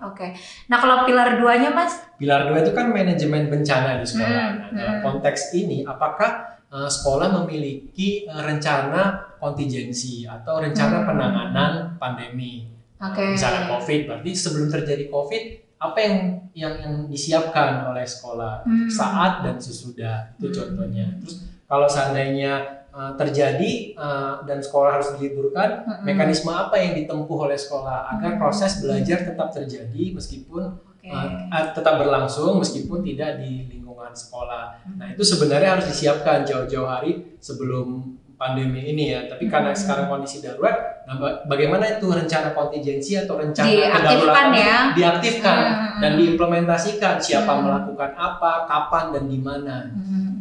Oke. 0.02 0.18
Okay. 0.18 0.30
Nah, 0.66 0.82
kalau 0.82 1.06
pilar 1.06 1.38
duanya, 1.38 1.71
Mas? 1.71 2.02
Pilar 2.18 2.50
dua 2.50 2.59
itu 2.66 2.75
kan 2.75 2.90
manajemen 2.90 3.47
bencana 3.47 4.02
di 4.02 4.06
sekolah. 4.06 4.28
Hmm. 4.28 4.59
Nah, 4.59 4.68
dalam 4.75 4.97
hmm. 4.99 5.04
konteks 5.06 5.54
ini, 5.54 5.87
apakah 5.87 6.59
uh, 6.75 6.90
sekolah 6.90 7.30
memiliki 7.42 8.26
uh, 8.26 8.42
rencana 8.42 9.32
kontingensi 9.38 10.26
atau 10.26 10.59
rencana 10.59 11.02
hmm. 11.02 11.06
penanganan 11.06 11.73
pandemi? 12.02 12.66
Okay. 12.99 13.35
Misalnya 13.35 13.71
COVID, 13.71 14.00
berarti 14.11 14.30
sebelum 14.35 14.68
terjadi 14.71 15.06
COVID, 15.11 15.42
apa 15.82 15.99
yang 15.99 16.16
yang 16.54 16.75
yang 16.78 16.94
disiapkan 17.11 17.90
oleh 17.90 18.06
sekolah 18.06 18.62
hmm. 18.62 18.87
saat 18.87 19.42
dan 19.42 19.59
sesudah 19.59 20.30
itu 20.38 20.50
hmm. 20.50 20.54
contohnya. 20.54 21.06
Terus 21.18 21.47
kalau 21.66 21.90
seandainya 21.90 22.82
uh, 22.92 23.12
terjadi 23.16 23.96
uh, 23.96 24.44
dan 24.44 24.61
sekolah 24.61 25.00
harus 25.00 25.16
diliburkan, 25.16 25.82
mm-hmm. 25.82 26.04
mekanisme 26.06 26.52
apa 26.52 26.76
yang 26.78 26.92
ditempuh 26.94 27.38
oleh 27.49 27.58
sekolah 27.58 28.12
agar 28.16 28.38
proses 28.38 28.78
belajar 28.78 29.25
tetap 29.25 29.49
terjadi 29.50 30.12
meskipun 30.14 30.78
okay. 31.00 31.11
uh, 31.50 31.72
tetap 31.72 31.99
berlangsung 31.99 32.61
meskipun 32.61 33.02
tidak 33.02 33.40
di 33.40 33.66
lingkungan 33.72 34.12
sekolah. 34.12 34.84
Mm-hmm. 34.84 34.96
Nah 35.00 35.06
itu 35.16 35.25
sebenarnya 35.25 35.80
harus 35.80 35.87
disiapkan 35.88 36.44
jauh-jauh 36.44 36.87
hari 36.87 37.37
sebelum 37.42 38.20
pandemi 38.42 38.82
ini 38.90 39.14
ya. 39.14 39.30
Tapi 39.30 39.46
karena 39.46 39.70
hmm. 39.70 39.78
sekarang 39.78 40.06
kondisi 40.11 40.42
darurat, 40.42 41.06
nah 41.06 41.14
bagaimana 41.46 41.87
itu 41.87 42.11
rencana 42.11 42.50
kontingensi 42.50 43.14
atau 43.22 43.38
rencana 43.38 43.70
diaktifkan 43.70 44.46
ya, 44.50 44.76
diaktifkan 44.99 45.56
hmm. 45.62 46.00
dan 46.02 46.11
diimplementasikan 46.18 47.14
siapa 47.22 47.54
hmm. 47.54 47.62
melakukan 47.62 48.11
apa, 48.18 48.66
kapan 48.66 49.04
dan 49.14 49.25
di 49.30 49.38
mana. 49.38 49.76
Hmm. 49.94 50.32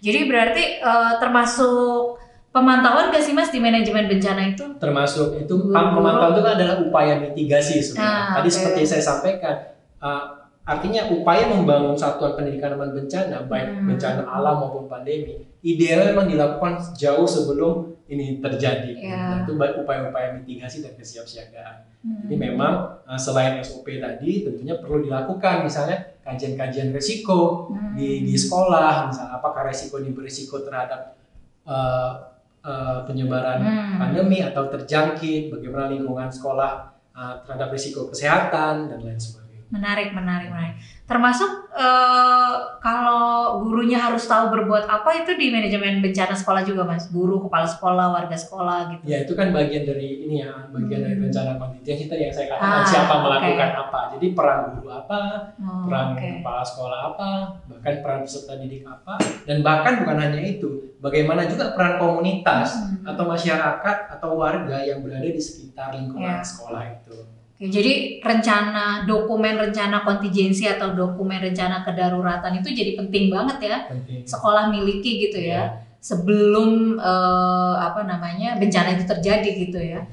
Jadi 0.00 0.20
berarti 0.28 0.64
uh, 0.80 1.16
termasuk 1.20 2.20
pemantauan 2.52 3.12
gak 3.12 3.24
sih 3.24 3.36
mas 3.36 3.52
di 3.52 3.60
manajemen 3.60 4.08
bencana 4.08 4.42
itu? 4.52 4.64
Termasuk 4.80 5.44
itu 5.44 5.54
pemantauan 5.68 6.32
itu 6.36 6.42
kan 6.42 6.52
adalah 6.56 6.76
upaya 6.80 7.14
mitigasi 7.20 7.84
sebenarnya. 7.84 8.16
Ah, 8.16 8.34
Tadi 8.40 8.48
okay. 8.48 8.56
seperti 8.56 8.80
saya 8.88 9.02
sampaikan, 9.04 9.56
uh, 10.00 10.24
artinya 10.66 11.06
upaya 11.12 11.46
membangun 11.46 11.94
satuan 11.94 12.34
pendidikan 12.34 12.74
aman 12.74 12.90
bencana 12.90 13.46
baik 13.46 13.70
hmm. 13.70 13.86
bencana 13.86 14.22
alam 14.26 14.66
maupun 14.66 14.90
pandemi 14.90 15.46
idealnya 15.66 16.14
memang 16.14 16.26
dilakukan 16.30 16.72
jauh 16.94 17.26
sebelum 17.26 17.98
ini 18.06 18.38
terjadi. 18.38 18.94
Yeah. 18.94 19.18
Nah, 19.18 19.38
itu 19.42 19.58
upaya-upaya 19.58 20.38
mitigasi 20.38 20.86
dan 20.86 20.94
kesiapsiagaan. 20.94 21.76
Hmm. 22.06 22.22
Jadi 22.26 22.34
memang 22.38 23.02
uh, 23.02 23.18
selain 23.18 23.58
SOP 23.66 23.98
tadi 23.98 24.46
tentunya 24.46 24.78
perlu 24.78 25.02
dilakukan 25.02 25.66
misalnya 25.66 26.15
kajian-kajian 26.26 26.90
resiko 26.90 27.70
hmm. 27.70 27.94
di 27.94 28.26
di 28.26 28.34
sekolah, 28.34 29.14
misalnya 29.14 29.38
apakah 29.38 29.62
resiko 29.70 30.02
ini 30.02 30.10
berisiko 30.10 30.58
terhadap 30.66 31.14
uh, 31.62 32.34
uh, 32.66 33.06
penyebaran 33.06 33.62
hmm. 33.62 33.96
pandemi 34.02 34.42
atau 34.42 34.66
terjangkit, 34.66 35.54
bagaimana 35.54 35.94
lingkungan 35.94 36.26
sekolah 36.26 36.90
uh, 37.14 37.34
terhadap 37.46 37.70
risiko 37.70 38.10
kesehatan 38.10 38.90
dan 38.90 38.98
lain 38.98 39.14
sebagainya. 39.14 39.45
Menarik, 39.66 40.14
menarik, 40.14 40.46
menarik. 40.46 40.78
Termasuk 41.06 41.70
uh, 41.74 42.78
kalau 42.78 43.58
gurunya 43.62 43.98
harus 43.98 44.26
tahu 44.26 44.50
berbuat 44.54 44.86
apa 44.86 45.22
itu 45.22 45.34
di 45.34 45.50
manajemen 45.50 45.98
bencana 46.02 46.34
sekolah 46.34 46.62
juga, 46.62 46.86
Mas. 46.86 47.10
Guru, 47.10 47.46
kepala 47.46 47.66
sekolah, 47.66 48.14
warga 48.14 48.34
sekolah 48.38 48.94
gitu. 48.94 49.02
Ya, 49.06 49.26
itu 49.26 49.34
kan 49.34 49.50
bagian 49.50 49.86
dari 49.86 50.26
ini 50.26 50.42
ya, 50.46 50.70
bagian 50.70 51.02
hmm. 51.02 51.06
dari 51.06 51.16
rencana 51.18 51.50
kontingensi 51.58 52.06
tadi 52.06 52.22
yang 52.26 52.34
saya 52.34 52.46
katakan 52.54 52.78
ah, 52.78 52.86
siapa 52.86 53.14
okay. 53.14 53.22
melakukan 53.26 53.70
apa. 53.74 54.00
Jadi 54.14 54.26
peran 54.34 54.58
guru 54.78 54.88
apa, 54.90 55.20
oh, 55.58 55.82
peran 55.86 56.06
okay. 56.14 56.30
kepala 56.38 56.62
sekolah 56.62 56.98
apa, 57.14 57.30
bahkan 57.66 57.94
peran 58.02 58.20
peserta 58.22 58.52
didik 58.58 58.82
apa, 58.86 59.14
dan 59.46 59.56
bahkan 59.66 59.92
bukan 60.02 60.16
hanya 60.18 60.40
itu, 60.42 60.94
bagaimana 61.02 61.46
juga 61.46 61.74
peran 61.74 61.98
komunitas 61.98 62.82
hmm. 62.82 63.06
atau 63.06 63.24
masyarakat 63.26 63.96
atau 64.14 64.30
warga 64.38 64.78
yang 64.82 65.02
berada 65.02 65.26
di 65.26 65.42
sekitar 65.42 65.94
lingkungan 65.94 66.38
yeah. 66.38 66.46
sekolah 66.46 66.82
itu. 66.86 67.35
Oke, 67.56 67.72
jadi 67.72 68.20
rencana 68.20 69.08
dokumen 69.08 69.56
rencana 69.56 70.04
kontingensi 70.04 70.68
atau 70.68 70.92
dokumen 70.92 71.40
rencana 71.40 71.80
kedaruratan 71.88 72.60
itu 72.60 72.68
jadi 72.68 73.00
penting 73.00 73.32
banget 73.32 73.58
ya 73.64 73.78
penting. 73.88 74.28
sekolah 74.28 74.68
miliki 74.68 75.24
gitu 75.24 75.40
ya, 75.40 75.48
ya. 75.48 75.64
sebelum 76.04 77.00
uh, 77.00 77.80
apa 77.80 78.04
namanya 78.04 78.60
bencana 78.60 78.92
itu 79.00 79.08
terjadi 79.08 79.50
gitu 79.56 79.80
ya. 79.80 80.04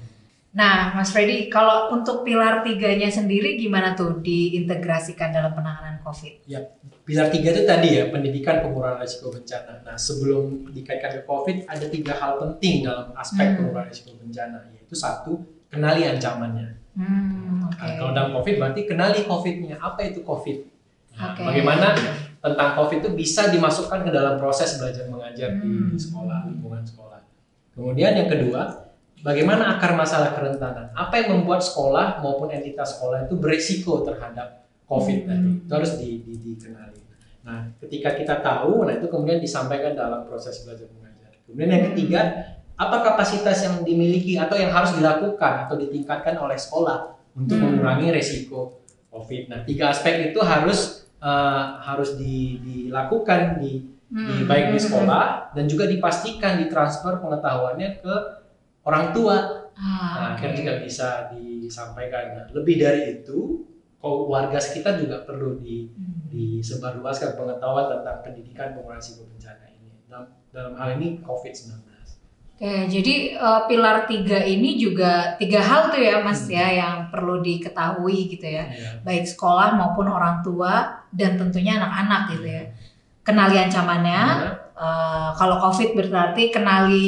Nah, 0.56 0.96
Mas 0.96 1.12
Freddy, 1.12 1.50
kalau 1.52 1.92
untuk 1.92 2.24
pilar 2.24 2.64
tiganya 2.64 3.10
sendiri 3.12 3.60
gimana 3.60 3.92
tuh 3.92 4.22
diintegrasikan 4.22 5.34
dalam 5.34 5.52
penanganan 5.52 6.00
COVID? 6.00 6.48
Ya, 6.48 6.64
pilar 7.04 7.28
tiga 7.28 7.52
itu 7.52 7.66
tadi 7.68 7.98
ya 7.98 8.08
pendidikan 8.14 8.62
pengurangan 8.62 9.02
risiko 9.04 9.34
bencana. 9.34 9.84
Nah, 9.84 9.98
sebelum 9.98 10.72
dikaitkan 10.72 11.20
ke 11.20 11.22
COVID 11.28 11.68
ada 11.68 11.86
tiga 11.92 12.14
hal 12.16 12.40
penting 12.40 12.88
dalam 12.88 13.12
aspek 13.18 13.52
hmm. 13.52 13.56
pengurangan 13.60 13.90
risiko 13.92 14.16
bencana, 14.16 14.58
yaitu 14.78 14.96
satu 14.96 15.44
kenali 15.74 16.06
ancamannya. 16.08 16.83
Hmm, 16.94 17.66
okay. 17.66 17.90
nah, 17.90 17.94
kalau 17.98 18.12
dalam 18.14 18.32
COVID 18.38 18.56
berarti 18.62 18.82
kenali 18.86 19.26
COVID-nya. 19.26 19.82
Apa 19.82 20.00
itu 20.06 20.22
COVID? 20.22 20.58
Nah, 21.18 21.34
okay. 21.34 21.42
Bagaimana 21.46 21.88
tentang 22.44 22.70
COVID 22.78 22.98
itu 23.02 23.10
bisa 23.18 23.50
dimasukkan 23.50 24.06
ke 24.06 24.12
dalam 24.14 24.38
proses 24.38 24.78
belajar 24.78 25.10
mengajar 25.10 25.58
hmm. 25.58 25.94
di 25.94 25.98
sekolah, 25.98 26.50
lingkungan 26.50 26.84
sekolah. 26.86 27.20
Kemudian 27.74 28.14
yang 28.14 28.30
kedua, 28.30 28.94
bagaimana 29.26 29.78
akar 29.78 29.98
masalah 29.98 30.38
kerentanan? 30.38 30.94
Apa 30.94 31.26
yang 31.26 31.42
membuat 31.42 31.66
sekolah 31.66 32.22
maupun 32.22 32.54
entitas 32.54 32.98
sekolah 32.98 33.26
itu 33.26 33.40
beresiko 33.42 34.06
terhadap 34.06 34.70
COVID 34.86 35.18
hmm. 35.26 35.30
tadi? 35.30 35.50
Itu 35.66 35.72
harus 35.74 35.92
di, 35.98 36.22
di, 36.22 36.34
dikenali. 36.38 37.02
Nah, 37.44 37.74
ketika 37.82 38.16
kita 38.16 38.40
tahu, 38.40 38.88
nah 38.88 38.94
itu 38.96 39.10
kemudian 39.10 39.42
disampaikan 39.42 39.98
dalam 39.98 40.24
proses 40.24 40.64
belajar 40.64 40.88
mengajar. 40.96 41.32
Kemudian 41.44 41.70
yang 41.76 41.86
ketiga, 41.92 42.22
apa 42.74 43.06
kapasitas 43.06 43.62
yang 43.64 43.86
dimiliki 43.86 44.34
atau 44.36 44.58
yang 44.58 44.74
harus 44.74 44.98
dilakukan 44.98 45.70
atau 45.70 45.78
ditingkatkan 45.78 46.36
oleh 46.42 46.58
sekolah 46.58 47.14
untuk 47.38 47.58
hmm. 47.58 47.66
mengurangi 47.78 48.10
resiko 48.10 48.82
COVID. 49.14 49.44
Nah, 49.54 49.60
tiga 49.62 49.94
aspek 49.94 50.34
itu 50.34 50.42
harus 50.42 51.06
uh, 51.22 51.78
harus 51.86 52.18
di, 52.18 52.58
dilakukan 52.66 53.62
di, 53.62 53.86
hmm. 54.10 54.26
di 54.26 54.36
baik 54.50 54.74
di 54.74 54.80
sekolah 54.82 55.54
dan 55.54 55.66
juga 55.70 55.86
dipastikan 55.86 56.58
ditransfer 56.58 57.22
pengetahuannya 57.22 57.90
ke 58.02 58.16
orang 58.90 59.14
tua. 59.14 59.38
Ah, 59.74 60.14
nah, 60.14 60.30
okay. 60.38 60.54
juga 60.54 60.82
bisa 60.82 61.34
disampaikan. 61.34 62.38
Nah, 62.38 62.46
lebih 62.54 62.78
dari 62.78 63.22
itu, 63.22 63.66
warga 64.02 64.62
sekitar 64.62 65.02
juga 65.02 65.26
perlu 65.26 65.58
di, 65.58 65.90
hmm. 65.90 66.30
disebarluaskan 66.30 67.38
pengetahuan 67.38 67.90
tentang 67.90 68.18
pendidikan 68.22 68.78
pengurangan 68.78 69.02
risiko 69.02 69.26
bencana 69.30 69.66
ini. 69.74 69.90
Dalam, 70.10 70.26
dalam 70.54 70.74
hal 70.78 70.90
ini 71.02 71.22
COVID-19. 71.26 71.93
Oke, 72.64 72.88
jadi 72.88 73.36
uh, 73.36 73.68
pilar 73.68 74.08
tiga 74.08 74.40
ini 74.40 74.80
juga 74.80 75.36
tiga 75.36 75.60
hal 75.60 75.92
tuh 75.92 76.00
ya 76.00 76.24
Mas 76.24 76.48
hmm. 76.48 76.56
ya 76.56 76.68
yang 76.72 76.96
perlu 77.12 77.44
diketahui 77.44 78.32
gitu 78.32 78.48
ya, 78.48 78.72
yeah. 78.72 79.04
baik 79.04 79.28
sekolah 79.28 79.76
maupun 79.76 80.08
orang 80.08 80.40
tua 80.40 81.04
dan 81.12 81.36
tentunya 81.36 81.76
anak-anak 81.76 82.32
gitu 82.32 82.48
ya. 82.48 82.64
Kenali 83.28 83.60
ancamannya, 83.60 84.16
yeah. 84.16 84.48
Iya. 84.48 84.52
uh, 84.80 85.30
kalau 85.36 85.60
COVID 85.60 85.92
berarti 85.92 86.56
kenali 86.56 87.06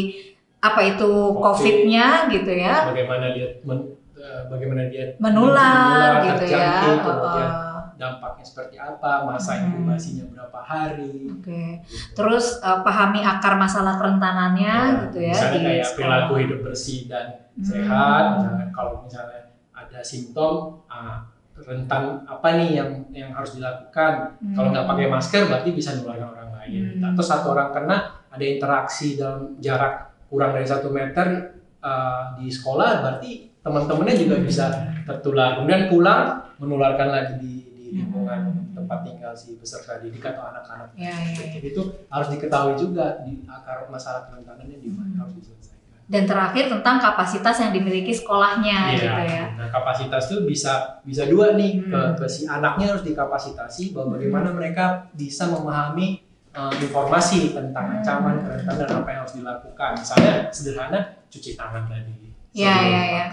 apa 0.59 0.91
itu 0.91 1.11
COVID-nya 1.39 2.27
gitu 2.35 2.51
ya. 2.51 2.91
Bagaimana 2.91 3.31
dia 3.31 3.55
men, 3.63 3.79
uh, 4.19 4.51
bagaimana 4.51 4.91
dia 4.91 5.15
menular, 5.23 6.19
menular 6.19 6.35
gitu 6.35 6.45
ya. 6.51 6.99
Uh, 6.99 7.74
dampaknya 7.95 8.45
seperti 8.45 8.75
apa, 8.79 9.23
masa 9.27 9.55
hmm. 9.55 9.63
inkubasinya 9.71 10.23
berapa 10.31 10.59
hari. 10.61 11.31
Oke. 11.31 11.43
Okay. 11.43 11.69
Gitu. 11.83 12.13
Terus 12.15 12.45
uh, 12.61 12.83
pahami 12.83 13.23
akar 13.23 13.55
masalah 13.55 13.95
kerentanannya 13.99 14.75
ya, 14.75 15.01
gitu 15.07 15.19
ya. 15.23 15.35
Misalnya 15.35 15.59
kayak 15.63 15.83
sekolah. 15.83 15.95
perilaku 15.95 16.33
hidup 16.43 16.59
bersih 16.63 16.99
dan 17.07 17.25
hmm. 17.55 17.63
sehat. 17.63 18.23
Misalnya 18.39 18.67
kalau 18.75 18.93
misalnya 19.03 19.41
ada 19.75 19.99
simptom 20.03 20.83
uh, 20.91 21.17
rentan 21.55 22.27
apa 22.27 22.47
nih 22.59 22.69
yang 22.83 22.89
yang 23.15 23.29
harus 23.31 23.55
dilakukan. 23.55 24.35
Hmm. 24.43 24.55
Kalau 24.55 24.69
nggak 24.75 24.87
pakai 24.87 25.07
masker 25.07 25.41
berarti 25.47 25.69
bisa 25.71 25.95
menularkan 25.95 26.29
orang 26.35 26.49
lain. 26.59 26.81
Hmm. 26.99 27.09
Atau 27.15 27.23
satu 27.23 27.55
orang 27.55 27.71
kena 27.71 27.97
ada 28.27 28.45
interaksi 28.45 29.15
dalam 29.15 29.55
jarak 29.63 30.11
kurang 30.27 30.51
dari 30.51 30.67
satu 30.67 30.91
meter 30.91 31.55
uh, 31.79 32.35
di 32.35 32.51
sekolah 32.51 32.99
berarti 32.99 33.31
teman-temannya 33.63 34.15
juga 34.19 34.35
bisa 34.43 34.65
tertular. 35.07 35.57
Kemudian 35.57 35.87
pulang 35.87 36.53
menularkan 36.59 37.09
lagi 37.09 37.33
di 37.39 37.53
lingkungan 37.91 38.39
hmm. 38.49 38.73
tempat 38.73 39.05
tinggal 39.05 39.33
si 39.35 39.59
peserta 39.59 40.01
didik 40.01 40.23
atau 40.23 40.47
anak-anak. 40.49 40.93
Ya, 40.95 41.13
ya, 41.13 41.57
ya. 41.57 41.59
Itu 41.61 42.07
harus 42.09 42.27
diketahui 42.31 42.79
juga 42.79 43.21
di 43.21 43.45
akar 43.45 43.85
masalah 43.91 44.29
kerentanannya 44.31 44.77
di 44.79 44.89
mana 44.89 45.11
hmm. 45.11 45.21
harus 45.21 45.33
diselesaikan. 45.37 46.05
Dan 46.05 46.29
terakhir 46.29 46.69
tentang 46.69 47.01
kapasitas 47.01 47.55
yang 47.65 47.73
dimiliki 47.73 48.13
sekolahnya 48.13 48.77
ya, 48.93 48.97
gitu 48.97 49.21
ya. 49.25 49.45
Nah, 49.57 49.69
kapasitas 49.73 50.29
itu 50.29 50.45
bisa 50.45 51.01
bisa 51.01 51.25
dua 51.25 51.57
nih 51.57 51.81
hmm. 51.81 51.89
ke, 51.89 52.01
ke 52.21 52.25
si 52.29 52.45
anaknya 52.45 52.93
harus 52.93 53.01
dikapasitasi 53.01 53.93
bahwa 53.93 54.17
bagaimana 54.17 54.53
hmm. 54.53 54.57
mereka 54.57 54.85
bisa 55.17 55.49
memahami 55.49 56.21
uh, 56.53 56.73
informasi 56.77 57.57
tentang 57.57 57.89
hmm. 57.89 57.95
ancaman 58.01 58.35
kerentanan 58.41 58.85
dan 58.85 58.97
apa 59.01 59.09
yang 59.13 59.21
harus 59.25 59.35
dilakukan. 59.37 59.91
Misalnya 59.97 60.33
sederhana 60.53 60.99
cuci 61.27 61.57
tangan 61.57 61.89
tadi. 61.89 62.13
Ya, 62.55 62.75
ya, 62.87 63.01
ya. 63.03 63.25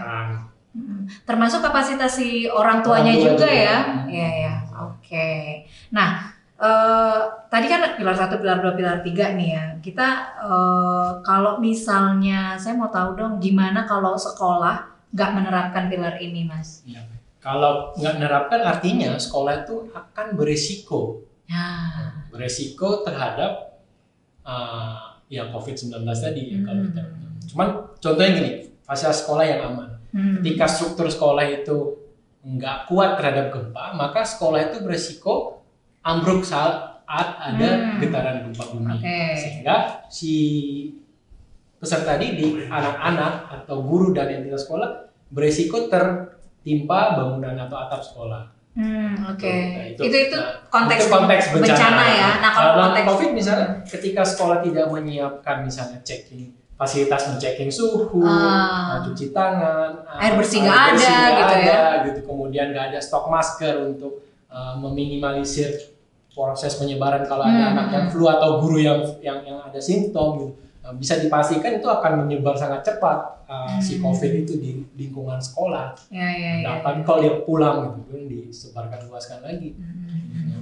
Termasuk 1.29 1.61
kapasitas 1.61 2.17
si 2.17 2.49
orang 2.49 2.81
tuanya 2.81 3.13
orang 3.13 3.21
tua 3.21 3.29
juga, 3.37 3.45
juga 3.45 3.49
ya. 3.53 3.79
Iya 4.09 4.31
ya. 4.33 4.55
Oke. 4.89 5.05
Okay. 5.05 5.45
Nah, 5.93 6.33
uh, 6.57 7.21
tadi 7.53 7.69
kan 7.69 7.85
pilar 8.01 8.17
satu, 8.17 8.41
pilar 8.41 8.65
dua, 8.65 8.73
pilar 8.73 8.99
tiga 9.05 9.37
nih 9.37 9.49
ya. 9.53 9.65
Kita 9.85 10.09
uh, 10.41 11.21
kalau 11.21 11.61
misalnya 11.61 12.57
saya 12.57 12.73
mau 12.73 12.89
tahu 12.89 13.21
dong 13.21 13.37
gimana 13.37 13.85
kalau 13.85 14.17
sekolah 14.17 14.89
nggak 15.13 15.31
menerapkan 15.37 15.93
pilar 15.93 16.17
ini, 16.17 16.49
Mas? 16.49 16.81
Ya. 16.89 17.05
Kalau 17.43 17.93
nggak 17.99 18.17
menerapkan 18.17 18.65
artinya 18.65 19.21
sekolah 19.21 19.69
itu 19.69 19.93
akan 19.93 20.27
beresiko. 20.41 21.21
Ya. 21.45 21.69
Beresiko 22.33 23.05
terhadap 23.05 23.77
uh, 24.41 25.21
ya 25.29 25.53
COVID-19 25.53 26.01
tadi 26.17 26.57
hmm. 26.57 26.65
kalau 26.65 26.81
kita. 26.89 27.03
Cuman 27.53 27.69
contohnya 28.01 28.31
gini, 28.41 28.51
fasilitas 28.89 29.29
sekolah 29.29 29.45
yang 29.45 29.61
aman 29.69 29.92
Hmm. 30.13 30.41
Ketika 30.41 30.69
struktur 30.69 31.09
sekolah 31.09 31.45
itu 31.49 31.99
nggak 32.43 32.91
kuat 32.91 33.17
terhadap 33.17 33.55
gempa, 33.55 33.97
maka 33.97 34.23
sekolah 34.23 34.71
itu 34.71 34.85
beresiko 34.85 35.65
ambruk 36.05 36.45
saat 36.45 37.03
ada 37.09 37.69
hmm. 37.69 37.99
getaran 38.01 38.37
gempa 38.49 38.65
bumi. 38.73 38.93
Okay. 39.01 39.33
Sehingga 39.37 40.07
si 40.13 40.37
peserta 41.81 42.15
didik, 42.21 42.71
anak-anak 42.71 43.51
atau 43.51 43.83
guru 43.83 44.15
dan 44.15 44.31
entitas 44.31 44.69
sekolah 44.69 45.11
beresiko 45.33 45.91
tertimpa 45.91 47.19
bangunan 47.19 47.57
atau 47.59 47.77
atap 47.81 48.01
sekolah. 48.05 48.43
Hmm, 48.73 49.29
oke. 49.29 49.37
Okay. 49.37 49.61
Nah, 49.77 49.85
itu, 49.93 50.01
itu 50.09 50.17
itu 50.33 50.39
nah, 50.39 50.65
konteks, 50.73 51.05
itu 51.05 51.13
konteks 51.13 51.45
bencana, 51.53 51.69
bencana 51.69 52.05
ya. 52.09 52.31
Nah, 52.41 52.51
kalau 52.57 52.73
konteks 52.81 53.07
COVID 53.13 53.31
misalnya 53.37 53.69
ketika 53.85 54.23
sekolah 54.25 54.59
tidak 54.65 54.87
menyiapkan 54.89 55.57
misalnya 55.61 56.01
checking 56.01 56.62
fasilitas 56.77 57.31
mencecking 57.31 57.71
suhu, 57.71 58.25
uh, 58.25 58.99
cuci 59.07 59.31
tangan, 59.31 60.03
air 60.19 60.35
bersih 60.35 60.67
nggak 60.67 60.81
ada, 60.93 61.15
gitu 61.39 61.55
ada, 61.55 61.59
ya. 61.63 61.81
gitu. 62.11 62.21
Kemudian 62.27 62.75
nggak 62.75 62.93
ada 62.93 62.99
stok 62.99 63.31
masker 63.31 63.93
untuk 63.93 64.27
uh, 64.51 64.75
meminimalisir 64.81 65.93
proses 66.33 66.75
penyebaran 66.81 67.23
kalau 67.29 67.45
hmm. 67.45 67.55
ada 67.55 67.65
anak 67.77 67.87
yang 67.93 68.07
flu 68.09 68.25
atau 68.27 68.59
guru 68.65 68.81
yang 68.81 68.99
yang 69.21 69.45
yang 69.45 69.59
ada 69.61 69.79
simptom 69.79 70.41
gitu. 70.41 70.53
Nah, 70.83 70.91
bisa 70.99 71.15
dipastikan 71.23 71.79
itu 71.79 71.87
akan 71.87 72.27
menyebar 72.27 72.59
sangat 72.59 72.83
cepat 72.83 73.47
uh, 73.47 73.71
hmm. 73.71 73.79
si 73.79 74.03
COVID 74.03 74.33
itu 74.43 74.59
di 74.59 74.83
lingkungan 74.99 75.39
sekolah. 75.39 75.95
Ya, 76.11 76.27
ya, 76.27 76.51
ya, 76.59 76.65
Dapat 76.67 76.93
ya. 76.99 77.03
kalau 77.07 77.19
dia 77.23 77.35
pulang 77.47 78.03
gitu 78.03 78.11
kan 78.11 78.23
disebarkan 78.27 79.01
luaskan 79.07 79.41
lagi. 79.47 79.79
Hmm. 79.79 80.62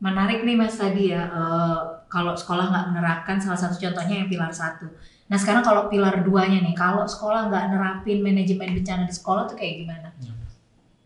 Ya. 0.00 0.08
Menarik 0.08 0.48
nih 0.48 0.56
Mas 0.56 0.80
tadi 0.80 1.12
ya, 1.12 1.28
uh, 1.28 2.08
kalau 2.08 2.32
sekolah 2.32 2.72
nggak 2.72 2.86
menerapkan 2.96 3.36
salah 3.36 3.60
satu 3.60 3.76
contohnya 3.76 4.24
yang 4.24 4.28
pilar 4.32 4.48
satu 4.48 4.88
Nah 5.30 5.38
sekarang 5.38 5.62
kalau 5.62 5.86
pilar 5.86 6.26
duanya 6.26 6.58
nih, 6.58 6.74
kalau 6.74 7.06
sekolah 7.06 7.46
nggak 7.46 7.64
nerapin 7.70 8.18
manajemen 8.18 8.74
bencana 8.74 9.06
di 9.06 9.14
sekolah 9.14 9.46
tuh 9.46 9.54
kayak 9.54 9.86
gimana? 9.86 10.08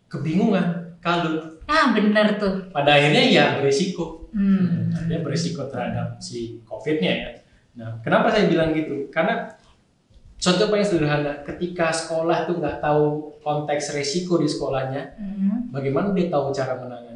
Kebingungan, 0.08 0.96
kalut. 1.04 1.60
Ah 1.68 1.92
bener 1.92 2.40
tuh. 2.40 2.72
Pada 2.72 2.96
akhirnya 2.96 3.20
ya 3.20 3.44
beresiko. 3.60 4.32
Hmm. 4.32 4.88
Dia 5.04 5.20
beresiko 5.20 5.68
terhadap 5.68 6.16
si 6.24 6.64
COVID-nya 6.64 7.12
ya. 7.12 7.30
Nah 7.76 8.00
kenapa 8.00 8.32
saya 8.32 8.48
bilang 8.48 8.72
gitu? 8.72 9.12
Karena 9.12 9.52
contoh 10.40 10.72
paling 10.72 10.88
sederhana, 10.88 11.44
ketika 11.44 11.92
sekolah 11.92 12.48
tuh 12.48 12.64
nggak 12.64 12.80
tahu 12.80 13.36
konteks 13.44 13.92
resiko 13.92 14.40
di 14.40 14.48
sekolahnya, 14.48 15.20
hmm. 15.20 15.68
bagaimana 15.68 16.16
dia 16.16 16.32
tahu 16.32 16.48
cara 16.48 16.80
menanganinya? 16.80 17.13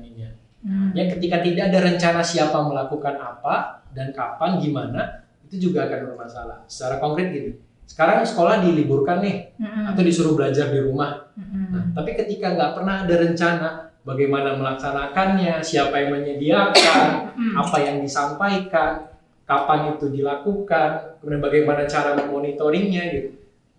Hmm. 0.59 0.91
Ya 0.93 1.07
ketika 1.07 1.39
tidak 1.41 1.71
ada 1.71 1.79
rencana 1.87 2.21
siapa 2.21 2.59
melakukan 2.67 3.15
apa 3.15 3.87
dan 3.95 4.11
kapan, 4.11 4.59
gimana, 4.59 5.25
itu 5.49 5.71
juga 5.71 5.89
akan 5.89 6.13
bermasalah. 6.13 6.59
Secara 6.69 7.01
konkret 7.01 7.33
gini, 7.33 7.57
sekarang 7.89 8.21
sekolah 8.21 8.61
diliburkan 8.61 9.25
nih 9.25 9.57
mm-hmm. 9.57 9.85
atau 9.89 10.03
disuruh 10.05 10.37
belajar 10.37 10.69
di 10.69 10.81
rumah. 10.85 11.33
Mm-hmm. 11.41 11.65
Nah, 11.73 11.85
tapi 11.97 12.13
ketika 12.21 12.53
nggak 12.53 12.77
pernah 12.77 12.95
ada 13.09 13.15
rencana 13.17 13.69
bagaimana 14.05 14.61
melaksanakannya, 14.61 15.65
siapa 15.65 15.97
yang 15.97 16.21
menyediakan, 16.21 17.33
mm-hmm. 17.33 17.55
apa 17.57 17.77
yang 17.81 17.97
disampaikan, 18.05 19.09
kapan 19.49 19.97
itu 19.97 20.13
dilakukan, 20.13 21.17
kemudian 21.19 21.41
bagaimana 21.41 21.89
cara 21.89 22.13
memonitoringnya 22.13 23.03
gitu. 23.17 23.31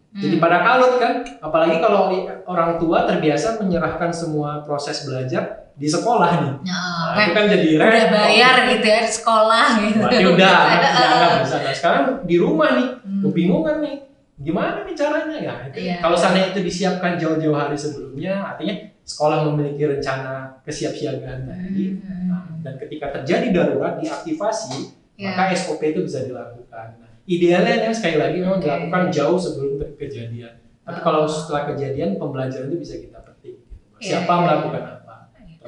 Jadi 0.10 0.42
pada 0.42 0.66
kalut 0.66 0.98
kan, 0.98 1.22
apalagi 1.38 1.78
kalau 1.78 2.10
orang 2.50 2.82
tua 2.82 3.06
terbiasa 3.06 3.62
menyerahkan 3.62 4.10
semua 4.10 4.66
proses 4.66 5.06
belajar 5.06 5.69
di 5.80 5.88
sekolah 5.88 6.32
nih. 6.44 6.54
Oh, 6.60 7.08
nah, 7.16 7.24
itu 7.24 7.32
kan 7.32 7.46
jadi 7.48 7.70
repot. 7.80 7.96
Udah 7.96 8.10
bayar 8.12 8.56
gitu 8.68 8.86
ya 8.86 9.00
di 9.08 9.14
sekolah 9.16 9.68
gitu. 9.80 10.00
Berarti 10.04 10.26
udah 10.28 10.56
dianggap 10.84 11.32
bisa. 11.40 11.58
Nah, 11.64 11.74
sekarang 11.74 12.04
di 12.28 12.36
rumah 12.36 12.70
nih, 12.76 12.88
hmm. 13.00 13.22
kebingungan 13.24 13.78
nih. 13.80 13.98
Gimana 14.40 14.88
nih 14.88 14.96
caranya 14.96 15.38
ya? 15.40 15.56
Itu, 15.68 15.78
yeah. 15.84 16.00
Kalau 16.00 16.16
sana 16.16 16.40
itu 16.40 16.60
disiapkan 16.64 17.20
jauh-jauh 17.20 17.56
hari 17.56 17.76
sebelumnya, 17.76 18.56
artinya 18.56 18.76
sekolah 19.04 19.52
memiliki 19.52 19.84
rencana 19.84 20.64
kesiapsiagaan 20.68 21.48
tadi. 21.48 21.84
Hmm. 21.96 22.28
Nah, 22.28 22.44
dan 22.60 22.76
ketika 22.76 23.16
terjadi 23.20 23.48
darurat 23.56 24.00
diaktifasi, 24.04 24.96
yeah. 25.16 25.36
maka 25.36 25.56
SOP 25.56 25.80
itu 25.84 26.04
bisa 26.04 26.28
dilakukan. 26.28 26.88
Nah, 27.00 27.12
idealnya 27.24 27.88
ya, 27.88 27.92
sekali 27.96 28.20
lagi 28.20 28.38
memang 28.44 28.60
okay. 28.60 28.68
dilakukan 28.68 29.04
jauh 29.12 29.40
sebelum 29.40 29.80
kejadian. 29.96 30.60
Tapi 30.84 31.00
oh. 31.00 31.04
kalau 31.04 31.24
setelah 31.28 31.72
kejadian 31.72 32.20
pembelajaran 32.20 32.68
itu 32.72 32.80
bisa 32.84 32.96
kita 33.00 33.20
petik. 33.24 33.64
Siapa 34.00 34.28
yeah. 34.28 34.40
melakukan 34.44 34.84
apa? 34.84 34.99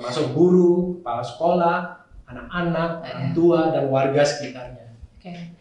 Termasuk 0.02 0.34
guru, 0.34 0.98
kepala 0.98 1.22
sekolah, 1.22 1.78
anak-anak, 2.26 2.92
iya. 3.06 3.06
orang 3.14 3.30
tua 3.38 3.70
dan 3.70 3.86
warga 3.94 4.26
sekitarnya. 4.26 4.98
Oke. 5.14 5.54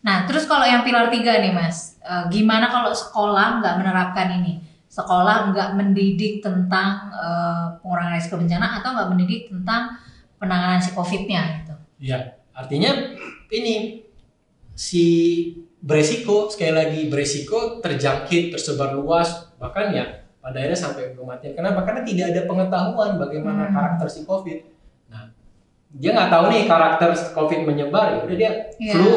Nah, 0.00 0.24
terus 0.24 0.48
kalau 0.48 0.64
yang 0.64 0.80
pilar 0.80 1.12
tiga 1.12 1.36
nih, 1.36 1.52
Mas, 1.52 2.00
uh, 2.00 2.24
gimana 2.32 2.72
kalau 2.72 2.96
sekolah 2.96 3.60
nggak 3.60 3.76
menerapkan 3.76 4.40
ini? 4.40 4.64
Sekolah 4.88 5.52
nggak 5.52 5.76
mendidik 5.76 6.40
tentang 6.40 7.12
uh, 7.12 7.76
pengurangan 7.84 8.16
risiko 8.16 8.40
bencana 8.40 8.80
atau 8.80 8.96
nggak 8.96 9.08
mendidik 9.12 9.52
tentang 9.52 10.00
penanganan 10.40 10.80
si 10.80 10.96
COVID-nya 10.96 11.42
gitu? 11.60 11.74
Iya, 12.00 12.40
artinya 12.56 13.12
ini 13.52 14.00
si 14.72 15.04
beresiko 15.84 16.48
sekali 16.48 16.72
lagi 16.72 17.00
beresiko 17.12 17.84
terjangkit 17.84 18.56
tersebar 18.56 18.96
luas 18.96 19.52
bahkan 19.60 19.92
ya 19.92 20.23
pada 20.44 20.60
akhirnya 20.60 20.76
sampai 20.76 21.16
kematian. 21.16 21.56
Kenapa? 21.56 21.88
Karena 21.88 22.04
tidak 22.04 22.26
ada 22.36 22.40
pengetahuan 22.44 23.10
bagaimana 23.16 23.62
hmm. 23.64 23.72
karakter 23.72 24.06
si 24.12 24.20
COVID. 24.28 24.58
Nah, 25.08 25.32
dia 25.96 26.10
nggak 26.12 26.28
tahu 26.28 26.44
nih 26.52 26.62
karakter 26.68 27.10
COVID 27.32 27.60
menyebar 27.64 28.06
ya. 28.12 28.18
Udah 28.28 28.36
dia 28.36 28.50
yeah. 28.76 28.92
flu, 28.92 29.12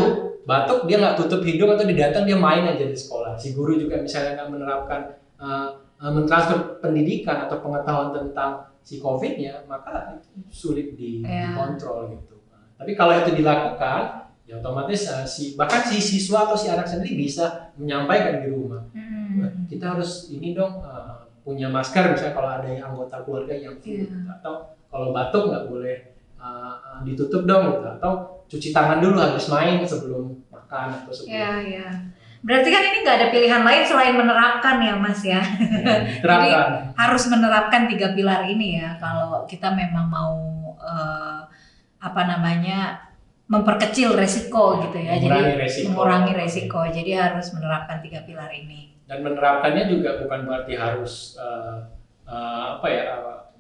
batuk, 0.48 0.88
dia 0.88 0.96
nggak 1.04 1.20
tutup 1.20 1.44
hidung 1.44 1.76
atau 1.76 1.84
dia 1.84 2.08
datang 2.08 2.24
dia 2.24 2.40
main 2.40 2.64
aja 2.64 2.88
di 2.88 2.96
sekolah. 2.96 3.36
Si 3.36 3.52
guru 3.52 3.76
juga 3.76 4.00
misalnya 4.00 4.40
nggak 4.40 4.50
menerapkan 4.56 5.02
uh, 5.36 5.84
uh, 6.00 6.12
mentransfer 6.16 6.80
pendidikan 6.80 7.44
atau 7.44 7.60
pengetahuan 7.60 8.16
tentang 8.16 8.72
si 8.80 9.04
COVID-nya, 9.04 9.68
maka 9.68 10.24
sulit 10.48 10.96
di, 10.96 11.28
yeah. 11.28 11.52
dikontrol 11.52 12.08
gitu. 12.16 12.40
Nah, 12.48 12.72
tapi 12.80 12.96
kalau 12.96 13.20
itu 13.20 13.36
dilakukan, 13.36 14.32
ya 14.48 14.64
otomatis 14.64 15.12
uh, 15.12 15.28
si 15.28 15.60
bahkan 15.60 15.84
si 15.84 16.00
siswa 16.00 16.48
atau 16.48 16.56
si 16.56 16.72
anak 16.72 16.88
sendiri 16.88 17.20
bisa 17.20 17.76
menyampaikan 17.76 18.40
di 18.40 18.48
rumah. 18.48 18.88
Hmm. 18.96 19.68
Kita 19.68 19.92
harus 19.92 20.32
ini 20.32 20.56
dong. 20.56 20.80
Uh, 20.80 20.97
punya 21.48 21.72
masker 21.72 22.12
misalnya 22.12 22.36
kalau 22.36 22.50
ada 22.60 22.68
yang 22.68 22.92
anggota 22.92 23.24
keluarga 23.24 23.56
yang 23.56 23.80
flu 23.80 24.04
yeah. 24.04 24.36
atau 24.36 24.76
kalau 24.92 25.16
batuk 25.16 25.48
nggak 25.48 25.64
boleh 25.72 25.96
uh, 26.36 27.00
ditutup 27.08 27.48
dong 27.48 27.72
gitu 27.72 27.88
atau 27.88 28.44
cuci 28.52 28.76
tangan 28.76 29.00
dulu 29.00 29.16
habis 29.16 29.48
main 29.48 29.80
sebelum 29.88 30.44
makan 30.52 30.92
atau 31.00 31.12
sebelum 31.16 31.32
yeah, 31.32 31.58
yeah. 31.64 31.94
Berarti 32.38 32.70
kan 32.70 32.84
ini 32.86 32.98
nggak 33.02 33.18
ada 33.18 33.28
pilihan 33.34 33.64
lain 33.66 33.82
selain 33.82 34.14
menerapkan 34.14 34.78
ya 34.78 34.94
Mas 34.94 35.26
ya. 35.26 35.42
ya 36.22 36.22
Jadi 36.22 36.50
harus 36.94 37.24
menerapkan 37.34 37.90
tiga 37.90 38.14
pilar 38.14 38.46
ini 38.46 38.78
ya 38.78 38.94
kalau 39.02 39.42
kita 39.50 39.74
memang 39.74 40.06
mau 40.06 40.38
uh, 40.78 41.42
apa 41.98 42.22
namanya 42.30 43.10
memperkecil 43.50 44.14
resiko 44.14 44.80
gitu 44.86 45.02
ya. 45.02 45.18
Mengurangi 45.18 45.50
Jadi 45.50 45.60
resiko. 45.60 45.88
mengurangi 45.90 46.34
resiko. 46.38 46.82
Jadi 46.86 47.12
harus 47.18 47.48
menerapkan 47.58 48.06
tiga 48.06 48.22
pilar 48.22 48.54
ini 48.54 48.97
dan 49.08 49.24
menerapkannya 49.24 49.88
juga 49.88 50.20
bukan 50.22 50.44
berarti 50.44 50.74
harus 50.76 51.40
uh, 51.40 51.80
uh, 52.28 52.78
apa 52.78 52.88
ya 52.92 53.04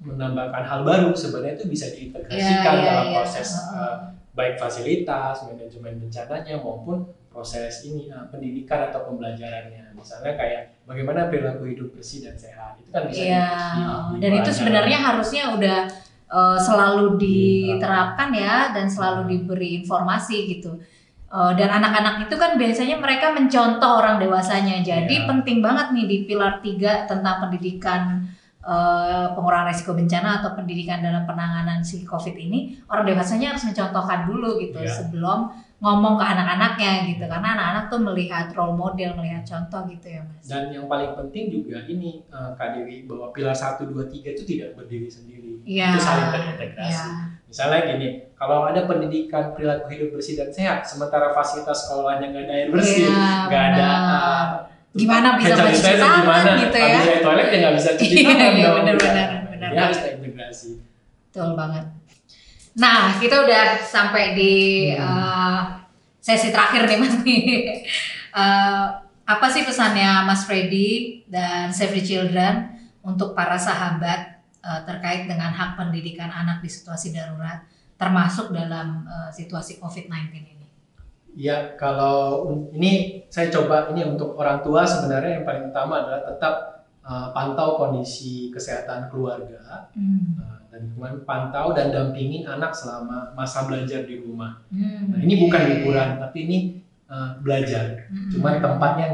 menambahkan 0.03 0.63
hal 0.67 0.79
baru. 0.83 1.09
Sebenarnya 1.15 1.57
itu 1.57 1.65
bisa 1.71 1.89
diintegrasikan 1.89 2.61
yeah, 2.61 2.75
yeah, 2.75 2.85
dalam 2.85 3.05
yeah. 3.09 3.15
proses 3.23 3.49
uh, 3.71 3.95
baik 4.37 4.59
fasilitas 4.59 5.47
manajemen 5.49 5.97
bencananya 5.97 6.61
maupun 6.61 7.09
proses 7.31 7.87
ini 7.87 8.11
uh, 8.11 8.27
pendidikan 8.29 8.91
atau 8.91 9.07
pembelajarannya. 9.09 9.95
Misalnya 9.95 10.35
kayak 10.37 10.61
bagaimana 10.85 11.31
perilaku 11.31 11.73
hidup 11.73 11.89
bersih 11.95 12.27
dan 12.27 12.35
sehat 12.37 12.77
itu 12.77 12.89
kan 12.91 13.07
bisa 13.09 13.23
yeah. 13.23 13.55
di, 13.73 13.81
di, 13.81 14.21
dan 14.21 14.31
itu 14.43 14.51
sebenarnya 14.53 14.99
harusnya 14.99 15.43
udah 15.55 15.79
uh, 16.29 16.59
selalu 16.59 17.17
diterapkan. 17.17 18.29
ya 18.35 18.75
dan 18.75 18.85
selalu 18.91 19.31
diberi 19.31 19.81
informasi 19.81 20.59
gitu 20.59 20.77
Uh, 21.27 21.51
dan 21.59 21.67
anak-anak 21.67 22.23
itu 22.23 22.39
kan 22.39 22.55
biasanya 22.55 22.95
mereka 23.03 23.35
mencontoh 23.35 23.99
orang 23.99 24.15
dewasanya. 24.15 24.79
Jadi 24.79 25.15
yeah. 25.21 25.27
penting 25.27 25.59
banget 25.59 25.91
nih 25.91 26.05
di 26.07 26.17
pilar 26.23 26.63
tiga 26.63 27.03
tentang 27.03 27.43
pendidikan 27.43 28.23
uh, 28.63 29.35
pengurangan 29.35 29.75
risiko 29.75 29.91
bencana 29.91 30.39
atau 30.39 30.55
pendidikan 30.55 31.03
dalam 31.03 31.27
penanganan 31.27 31.83
si 31.83 32.07
COVID 32.07 32.31
ini, 32.31 32.79
orang 32.87 33.11
dewasanya 33.11 33.51
harus 33.51 33.67
mencontohkan 33.67 34.23
dulu 34.23 34.55
gitu 34.63 34.79
yeah. 34.79 34.87
sebelum 34.87 35.51
ngomong 35.77 36.17
ke 36.17 36.25
anak-anaknya 36.25 36.91
gitu. 37.13 37.25
Karena 37.29 37.53
anak-anak 37.53 37.83
tuh 37.93 37.99
melihat 38.01 38.45
role 38.57 38.73
model 38.73 39.13
melihat 39.21 39.43
contoh 39.45 39.85
gitu 39.85 40.07
ya 40.09 40.21
mas. 40.25 40.45
Dan 40.49 40.73
yang 40.73 40.89
paling 40.89 41.13
penting 41.13 41.53
juga 41.53 41.85
ini 41.85 42.25
uh, 42.33 42.57
Kak 42.57 42.77
Dewi 42.77 43.05
bahwa 43.05 43.29
pilar 43.29 43.53
satu 43.53 43.85
dua 43.85 44.09
tiga 44.09 44.33
itu 44.33 44.41
tidak 44.41 44.73
berdiri 44.73 45.05
sendiri. 45.05 45.61
Ya, 45.67 45.93
itu 45.93 46.01
saling 46.01 46.29
terintegrasi. 46.33 46.93
Ya. 46.93 47.37
misalnya 47.47 47.79
gini 47.87 48.27
kalau 48.35 48.67
ada 48.67 48.83
pendidikan 48.83 49.55
perilaku 49.55 49.87
hidup 49.87 50.19
bersih 50.19 50.35
dan 50.35 50.51
sehat 50.51 50.83
sementara 50.83 51.31
fasilitas 51.31 51.87
sekolahnya 51.87 52.35
nggak 52.35 52.43
ada 52.43 52.53
air 52.59 52.67
bersih 52.67 53.07
iya, 53.07 53.47
nggak 53.47 53.63
ya, 53.63 53.71
ada 53.71 53.87
uh, 53.87 54.47
gimana 54.91 55.39
bisa 55.39 55.55
mencuci 55.55 55.95
tangan 55.95 56.27
gimana? 56.27 56.51
gitu 56.59 56.77
ya? 56.77 56.97
Habis 56.99 57.23
toilet 57.23 57.47
ya 57.47 57.57
nggak 57.63 57.75
bisa 57.79 57.89
cuci 57.95 58.15
iya, 58.19 58.27
tangan 58.27 58.51
iya, 58.51 58.69
benar 58.75 58.95
benar 58.99 59.29
benar 59.47 59.69
ya 59.71 59.79
harus 59.87 59.99
terintegrasi. 60.03 60.69
Betul 61.31 61.49
banget 61.55 61.85
Nah, 62.77 63.17
kita 63.17 63.41
udah 63.41 63.81
sampai 63.81 64.37
di 64.37 64.53
hmm. 64.93 65.01
uh, 65.01 65.61
sesi 66.21 66.53
terakhir 66.53 66.85
nih 66.85 66.97
Mas 67.01 67.15
nih. 67.25 67.41
Uh, 68.37 68.93
apa 69.25 69.49
sih 69.49 69.65
pesannya 69.65 70.21
Mas 70.21 70.45
Freddy 70.45 71.25
dan 71.25 71.73
Save 71.73 71.97
the 71.97 72.03
Children 72.05 72.69
untuk 73.01 73.33
para 73.33 73.57
sahabat 73.57 74.45
uh, 74.61 74.85
terkait 74.85 75.25
dengan 75.25 75.49
hak 75.49 75.73
pendidikan 75.73 76.29
anak 76.29 76.61
di 76.61 76.69
situasi 76.69 77.17
darurat, 77.17 77.65
termasuk 77.97 78.53
dalam 78.53 79.09
uh, 79.09 79.33
situasi 79.33 79.81
COVID-19 79.81 80.37
ini? 80.37 80.69
Ya, 81.33 81.73
kalau 81.81 82.45
ini 82.77 83.25
saya 83.33 83.49
coba 83.49 83.89
ini 83.89 84.05
untuk 84.05 84.37
orang 84.37 84.61
tua 84.61 84.85
sebenarnya 84.85 85.41
yang 85.41 85.45
paling 85.49 85.73
utama 85.73 86.05
adalah 86.05 86.21
tetap 86.29 86.76
uh, 87.07 87.31
pantau 87.31 87.79
kondisi 87.79 88.51
kesehatan 88.51 89.07
keluarga. 89.07 89.87
Hmm. 89.95 90.35
Uh, 90.35 90.57
dan 90.67 90.93
kemudian 90.93 91.23
pantau 91.23 91.71
dan 91.71 91.89
dampingin 91.89 92.43
anak 92.45 92.75
selama 92.75 93.31
masa 93.33 93.65
belajar 93.65 94.03
di 94.03 94.19
rumah. 94.19 94.59
Hmm. 94.69 95.15
Nah, 95.15 95.19
ini 95.23 95.47
bukan 95.47 95.61
liburan, 95.63 96.19
tapi 96.19 96.37
ini 96.45 96.57
uh, 97.07 97.39
belajar. 97.39 98.11
Hmm. 98.11 98.29
Cuman 98.29 98.59
tempatnya 98.59 99.07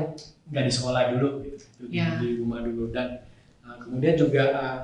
nggak 0.50 0.66
di 0.68 0.74
sekolah 0.74 1.02
dulu, 1.16 1.30
gitu, 1.46 1.64
yeah. 1.88 2.18
di, 2.20 2.42
rumah 2.42 2.66
dulu. 2.66 2.90
Dan 2.90 3.22
uh, 3.64 3.78
kemudian 3.80 4.18
juga 4.18 4.44
uh, 4.52 4.80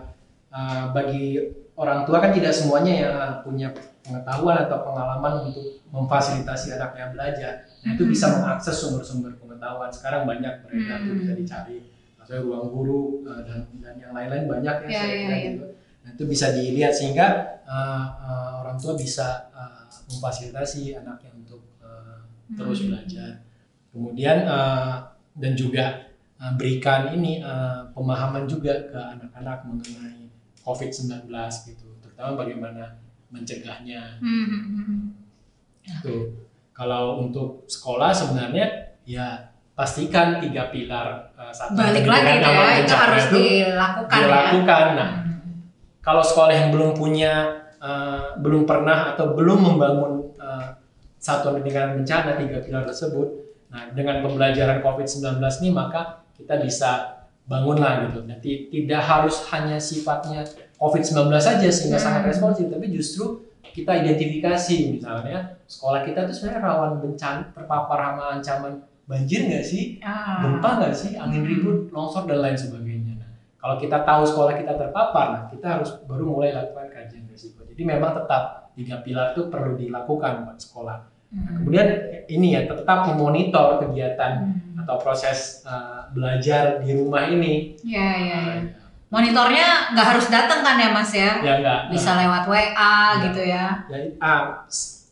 uh, 0.54 0.84
bagi 0.94 1.52
orang 1.76 2.06
tua 2.06 2.22
kan 2.22 2.32
tidak 2.32 2.54
semuanya 2.54 2.94
yang 2.94 3.16
punya 3.44 3.68
pengetahuan 4.06 4.68
atau 4.68 4.78
pengalaman 4.84 5.34
untuk 5.52 5.80
memfasilitasi 5.90 6.80
anaknya 6.80 7.12
belajar. 7.12 7.54
Nah, 7.84 7.98
itu 7.98 8.04
bisa 8.08 8.30
hmm. 8.30 8.36
mengakses 8.40 8.76
sumber-sumber 8.78 9.36
pengetahuan. 9.42 9.90
Sekarang 9.92 10.24
banyak 10.30 10.64
beredar 10.64 11.02
hmm. 11.02 11.18
bisa 11.20 11.34
dicari, 11.36 11.78
misalnya 12.30 12.46
ruang 12.46 12.70
guru 12.70 13.26
uh, 13.26 13.42
dan 13.42 13.66
dan 13.82 13.98
yang 13.98 14.14
lain-lain 14.14 14.46
banyak 14.46 14.76
ya, 14.86 14.90
ya 14.94 15.02
saya 15.02 15.10
ya, 15.10 15.18
kira 15.26 15.34
ya. 15.34 15.46
gitu 15.50 15.66
Nah, 16.00 16.16
itu 16.16 16.24
bisa 16.26 16.56
dilihat 16.56 16.94
sehingga 16.96 17.60
uh, 17.68 18.08
uh, 18.18 18.52
orang 18.64 18.80
tua 18.80 18.96
bisa 18.96 19.52
uh, 19.52 19.84
memfasilitasi 20.10 20.96
anaknya 20.96 21.32
untuk 21.36 21.62
uh, 21.84 22.24
terus 22.56 22.82
hmm. 22.82 22.88
belajar. 22.90 23.32
Kemudian 23.92 24.48
uh, 24.48 25.06
dan 25.36 25.54
juga 25.54 26.10
uh, 26.40 26.54
berikan 26.56 27.12
ini 27.14 27.44
uh, 27.44 27.92
pemahaman 27.92 28.48
juga 28.48 28.90
ke 28.90 28.98
anak-anak 28.98 29.70
mengenai 29.70 30.32
COVID-19 30.64 31.30
gitu, 31.68 31.88
terutama 32.02 32.42
bagaimana 32.42 32.98
mencegahnya. 33.30 34.18
Hmm. 34.24 35.14
Itu 35.84 36.48
kalau 36.72 37.28
untuk 37.28 37.68
sekolah 37.68 38.10
sebenarnya 38.16 38.98
ya 39.04 39.49
pastikan 39.80 40.44
tiga 40.44 40.68
pilar 40.68 41.32
uh, 41.40 41.56
satu 41.56 41.80
balik 41.80 42.04
lagi 42.04 42.44
ya 42.44 42.84
itu 42.84 42.92
harus 42.92 43.26
dilakukan 43.32 44.20
dilakukan 44.28 44.86
ya? 44.92 44.96
nah 45.00 45.10
kalau 46.04 46.20
sekolah 46.20 46.52
yang 46.52 46.68
belum 46.76 47.00
punya 47.00 47.64
uh, 47.80 48.36
belum 48.44 48.68
pernah 48.68 49.16
atau 49.16 49.32
belum 49.40 49.72
membangun 49.72 50.36
uh, 50.36 50.76
satuan 51.16 51.64
pendidikan 51.64 51.96
bencana 51.96 52.36
tiga 52.36 52.60
pilar 52.60 52.84
tersebut 52.84 53.48
nah 53.72 53.88
dengan 53.96 54.20
pembelajaran 54.20 54.84
COVID-19 54.84 55.40
ini 55.64 55.70
maka 55.72 56.28
kita 56.36 56.60
bisa 56.60 57.24
bangunlah 57.48 58.12
gitu 58.12 58.28
nanti 58.28 58.68
tidak 58.68 59.00
harus 59.00 59.48
hanya 59.56 59.80
sifatnya 59.80 60.44
COVID-19 60.76 61.32
saja 61.40 61.68
sehingga 61.72 61.96
hmm. 61.96 62.04
sangat 62.04 62.24
responsif 62.28 62.68
tapi 62.68 62.92
justru 62.92 63.48
kita 63.72 63.96
identifikasi 63.96 65.00
misalnya 65.00 65.56
sekolah 65.72 66.04
kita 66.04 66.28
tuh 66.28 66.36
sebenarnya 66.36 66.68
rawan 66.68 66.92
bencana 67.00 67.48
terpapar 67.56 68.00
sama 68.02 68.24
ancaman 68.36 68.74
banjir 69.10 69.50
nggak 69.50 69.66
sih 69.66 69.98
ah. 70.06 70.46
gempa 70.46 70.70
nggak 70.86 70.94
sih 70.94 71.18
angin 71.18 71.42
ribut 71.42 71.90
longsor 71.90 72.30
dan 72.30 72.46
lain 72.46 72.54
sebagainya 72.54 73.20
kalau 73.60 73.76
kita 73.76 74.08
tahu 74.08 74.24
sekolah 74.24 74.56
kita 74.56 74.74
terpapar, 74.80 75.26
nah 75.36 75.44
kita 75.52 75.68
harus 75.68 75.92
baru 76.08 76.24
mulai 76.24 76.56
lakukan 76.56 76.88
kajian 76.96 77.28
risiko. 77.28 77.68
Jadi 77.68 77.84
memang 77.84 78.16
tetap 78.16 78.72
tiga 78.72 79.04
pilar 79.04 79.36
itu 79.36 79.52
perlu 79.52 79.76
dilakukan 79.76 80.48
buat 80.48 80.56
sekolah. 80.64 80.98
Nah, 81.30 81.60
kemudian 81.60 81.88
ini 82.32 82.56
ya 82.56 82.72
tetap 82.72 83.12
memonitor 83.12 83.84
kegiatan 83.84 84.48
hmm. 84.48 84.80
atau 84.80 84.96
proses 85.04 85.62
uh, 85.68 86.08
belajar 86.16 86.80
di 86.80 86.96
rumah 86.96 87.28
ini. 87.28 87.76
Ya, 87.84 88.10
ya, 88.16 88.40
ya. 88.48 88.62
Monitornya 89.12 89.92
nggak 89.92 90.08
harus 90.08 90.32
datang 90.32 90.64
kan 90.64 90.80
ya 90.80 90.90
Mas 90.96 91.12
ya? 91.12 91.44
Ya 91.44 91.54
nggak. 91.60 91.80
Bisa 91.92 92.16
lewat 92.16 92.48
WA 92.48 92.64
ya. 92.72 92.98
gitu 93.28 93.42
ya? 93.44 93.66
Ya, 93.92 93.98
ah, 94.24 94.64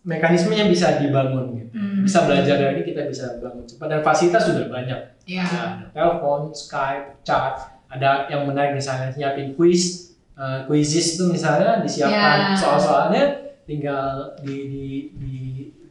mekanismenya 0.07 0.71
bisa 0.71 1.03
dibangun 1.03 1.59
gitu. 1.59 1.71
Hmm. 1.75 2.07
Bisa 2.07 2.23
belajar 2.23 2.55
dari 2.55 2.79
ini 2.79 2.83
kita 2.87 3.11
bisa 3.11 3.43
bangun 3.43 3.67
cepat 3.67 3.87
dan 3.91 3.99
fasilitas 3.99 4.47
sudah 4.47 4.71
banyak. 4.71 4.99
Ya. 5.27 5.43
Ada 5.43 5.91
telepon, 5.91 6.55
Skype, 6.55 7.27
chat 7.27 7.77
ada 7.87 8.27
yang 8.27 8.43
menarik 8.47 8.75
misalnya 8.75 9.15
nyiapin 9.15 9.55
quiz 9.55 10.15
uh, 10.35 10.67
quizzes 10.67 11.15
itu 11.15 11.31
misalnya 11.31 11.79
disiapkan 11.79 12.53
yeah. 12.53 12.59
soal-soalnya 12.59 13.23
tinggal 13.63 14.35
di, 14.43 14.55
di 14.67 14.85
di 15.15 15.35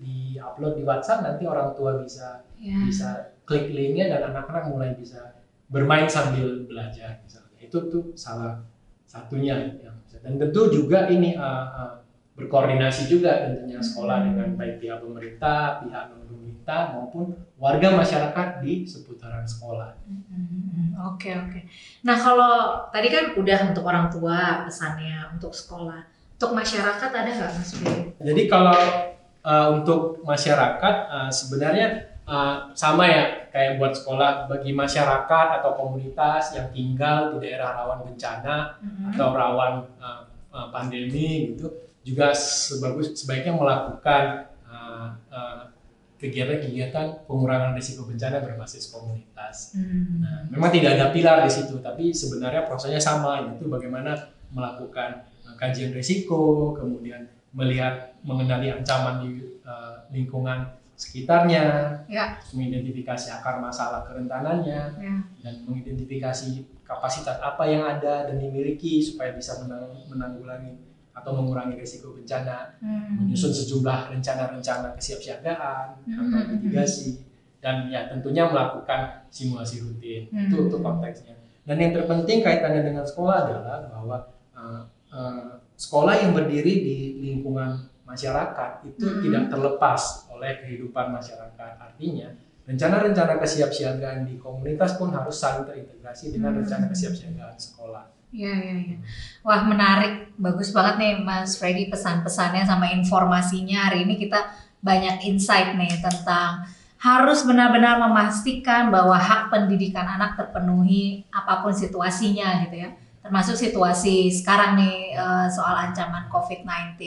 di 0.01 0.17
upload 0.37 0.77
di 0.77 0.85
WhatsApp 0.85 1.25
nanti 1.25 1.49
orang 1.49 1.73
tua 1.73 2.01
bisa 2.01 2.45
yeah. 2.61 2.85
bisa 2.85 3.33
klik 3.49 3.73
linknya 3.73 4.13
dan 4.13 4.33
anak-anak 4.33 4.69
mulai 4.69 4.93
bisa 4.97 5.41
bermain 5.73 6.07
sambil 6.07 6.69
belajar 6.69 7.25
misalnya 7.25 7.59
itu 7.65 7.79
tuh 7.89 8.13
salah 8.13 8.61
satunya 9.09 9.81
yang 9.81 9.97
dan 10.17 10.43
tentu 10.43 10.73
juga 10.73 11.07
ini 11.07 11.37
uh, 11.37 11.67
uh, 11.71 11.93
berkoordinasi 12.37 13.09
juga 13.09 13.49
tentunya 13.49 13.81
sekolah 13.81 14.21
hmm. 14.21 14.27
dengan 14.29 14.49
baik 14.61 14.77
pihak 14.85 15.01
pemerintah 15.01 15.81
pihak 15.81 16.05
non 16.13 16.27
pemerintah 16.67 16.99
maupun 16.99 17.33
warga 17.57 17.95
masyarakat 17.95 18.61
di 18.61 18.85
seputaran 18.85 19.47
sekolah. 19.47 19.97
Hmm, 20.05 20.99
oke 21.15 21.31
oke. 21.31 21.61
Nah 22.05 22.19
kalau 22.19 22.85
tadi 22.93 23.09
kan 23.09 23.39
udah 23.39 23.73
untuk 23.73 23.87
orang 23.87 24.11
tua 24.11 24.67
pesannya 24.67 25.31
untuk 25.31 25.55
sekolah, 25.55 26.03
untuk 26.37 26.51
masyarakat 26.53 27.11
ada 27.15 27.31
nggak 27.31 27.51
mas 27.55 27.71
Jadi 28.19 28.43
kalau 28.51 28.77
uh, 29.47 29.69
untuk 29.79 30.21
masyarakat 30.27 30.95
uh, 31.07 31.31
sebenarnya 31.31 32.19
uh, 32.27 32.69
sama 32.75 33.09
ya 33.09 33.47
kayak 33.55 33.79
buat 33.79 33.95
sekolah 33.95 34.51
bagi 34.51 34.75
masyarakat 34.75 35.47
atau 35.63 35.71
komunitas 35.79 36.53
yang 36.59 36.69
tinggal 36.75 37.39
di 37.39 37.47
daerah 37.47 37.79
rawan 37.79 38.05
bencana 38.11 38.75
hmm. 38.83 39.15
atau 39.15 39.33
rawan 39.33 39.87
uh, 40.03 40.27
pandemi 40.75 41.55
gitu 41.55 41.86
juga 42.07 42.31
sebagus 42.31 43.19
sebaiknya 43.19 43.59
melakukan 43.59 44.47
uh, 44.63 45.11
uh, 45.27 45.67
kegiatan-kegiatan 46.23 47.27
pengurangan 47.27 47.75
risiko 47.75 48.07
bencana 48.07 48.39
berbasis 48.47 48.95
komunitas. 48.95 49.75
Hmm. 49.75 50.23
Nah, 50.23 50.47
memang 50.47 50.71
tidak 50.71 50.95
ada 50.95 51.11
pilar 51.11 51.43
di 51.43 51.51
situ, 51.51 51.83
tapi 51.83 52.15
sebenarnya 52.15 52.63
prosesnya 52.63 53.03
sama, 53.03 53.43
yaitu 53.43 53.67
bagaimana 53.67 54.15
melakukan 54.55 55.27
uh, 55.43 55.59
kajian 55.59 55.91
risiko, 55.91 56.71
kemudian 56.79 57.27
melihat 57.51 58.15
mengenali 58.23 58.71
ancaman 58.71 59.27
di 59.27 59.59
uh, 59.67 60.07
lingkungan 60.15 60.79
sekitarnya, 60.95 61.93
ya. 62.07 62.39
mengidentifikasi 62.55 63.35
akar 63.35 63.59
masalah 63.59 64.07
kerentanannya, 64.07 64.81
ya. 64.97 65.17
dan 65.43 65.55
mengidentifikasi 65.67 66.65
kapasitas 66.87 67.43
apa 67.43 67.67
yang 67.67 67.83
ada 67.83 68.31
dan 68.31 68.39
dimiliki 68.39 69.03
supaya 69.03 69.35
bisa 69.35 69.59
menang 69.67 70.07
menanggulangi 70.07 70.96
atau 71.17 71.33
mengurangi 71.33 71.81
risiko 71.81 72.13
bencana, 72.13 72.77
hmm. 72.77 73.25
menyusun 73.25 73.49
sejumlah 73.49 74.13
rencana-rencana 74.13 74.93
kesiapsiagaan 74.93 76.05
hmm. 76.05 76.21
atau 76.21 76.41
mitigasi, 76.53 77.25
dan 77.65 77.89
ya 77.89 78.05
tentunya 78.13 78.45
melakukan 78.45 79.25
simulasi 79.33 79.81
rutin. 79.81 80.29
Hmm. 80.29 80.53
Itu 80.53 80.69
untuk 80.69 80.85
konteksnya. 80.85 81.33
Dan 81.65 81.81
yang 81.81 81.97
terpenting 81.97 82.45
kaitannya 82.45 82.85
dengan 82.85 83.03
sekolah 83.03 83.49
adalah 83.49 83.89
bahwa 83.91 84.19
uh, 84.55 84.83
uh, 85.11 85.59
sekolah 85.75 86.15
yang 86.21 86.37
berdiri 86.37 86.85
di 86.85 86.97
lingkungan 87.25 87.89
masyarakat 88.07 88.87
itu 88.87 89.03
hmm. 89.03 89.21
tidak 89.25 89.45
terlepas 89.51 90.31
oleh 90.31 90.63
kehidupan 90.63 91.11
masyarakat. 91.11 91.73
Artinya 91.81 92.29
rencana-rencana 92.69 93.41
kesiapsiagaan 93.43 94.29
di 94.29 94.37
komunitas 94.39 94.95
pun 95.01 95.11
harus 95.11 95.35
saling 95.35 95.67
terintegrasi 95.67 96.31
dengan 96.37 96.55
hmm. 96.55 96.61
rencana 96.63 96.87
kesiapsiagaan 96.93 97.57
sekolah. 97.57 98.16
Iya, 98.35 98.53
iya, 98.59 98.75
iya. 98.85 98.97
Wah, 99.47 99.63
menarik. 99.65 100.35
Bagus 100.37 100.69
banget 100.75 100.95
nih 101.01 101.13
Mas 101.23 101.57
Freddy 101.57 101.89
pesan-pesannya 101.89 102.67
sama 102.67 102.91
informasinya. 102.93 103.89
Hari 103.89 104.05
ini 104.05 104.15
kita 104.19 104.51
banyak 104.83 105.25
insight 105.25 105.73
nih 105.79 106.03
tentang 106.03 106.67
harus 107.01 107.45
benar-benar 107.47 108.03
memastikan 108.03 108.91
bahwa 108.91 109.15
hak 109.17 109.53
pendidikan 109.53 110.05
anak 110.09 110.35
terpenuhi 110.37 111.23
apa 111.31 111.63
pun 111.63 111.73
situasinya 111.73 112.67
gitu 112.67 112.77
ya. 112.85 112.91
Termasuk 113.23 113.57
situasi 113.59 114.29
sekarang 114.31 114.79
nih 114.81 115.15
eh, 115.17 115.47
soal 115.51 115.91
ancaman 115.91 116.27
COVID-19. 116.29 116.99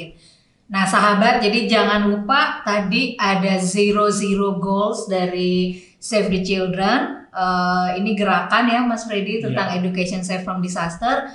Nah, 0.70 0.86
sahabat, 0.86 1.42
jadi 1.42 1.66
jangan 1.66 2.08
lupa 2.14 2.62
tadi 2.62 3.18
ada 3.18 3.58
zero 3.58 4.08
zero 4.14 4.62
goals 4.62 5.10
dari 5.10 5.82
Save 5.98 6.30
the 6.30 6.42
Children. 6.46 7.19
Uh, 7.30 7.94
ini 7.98 8.18
gerakan 8.18 8.70
ya, 8.70 8.82
Mas 8.86 9.06
Freddy 9.06 9.42
tentang 9.42 9.70
yeah. 9.72 9.80
education 9.80 10.22
safe 10.22 10.42
from 10.42 10.60
disaster. 10.60 11.30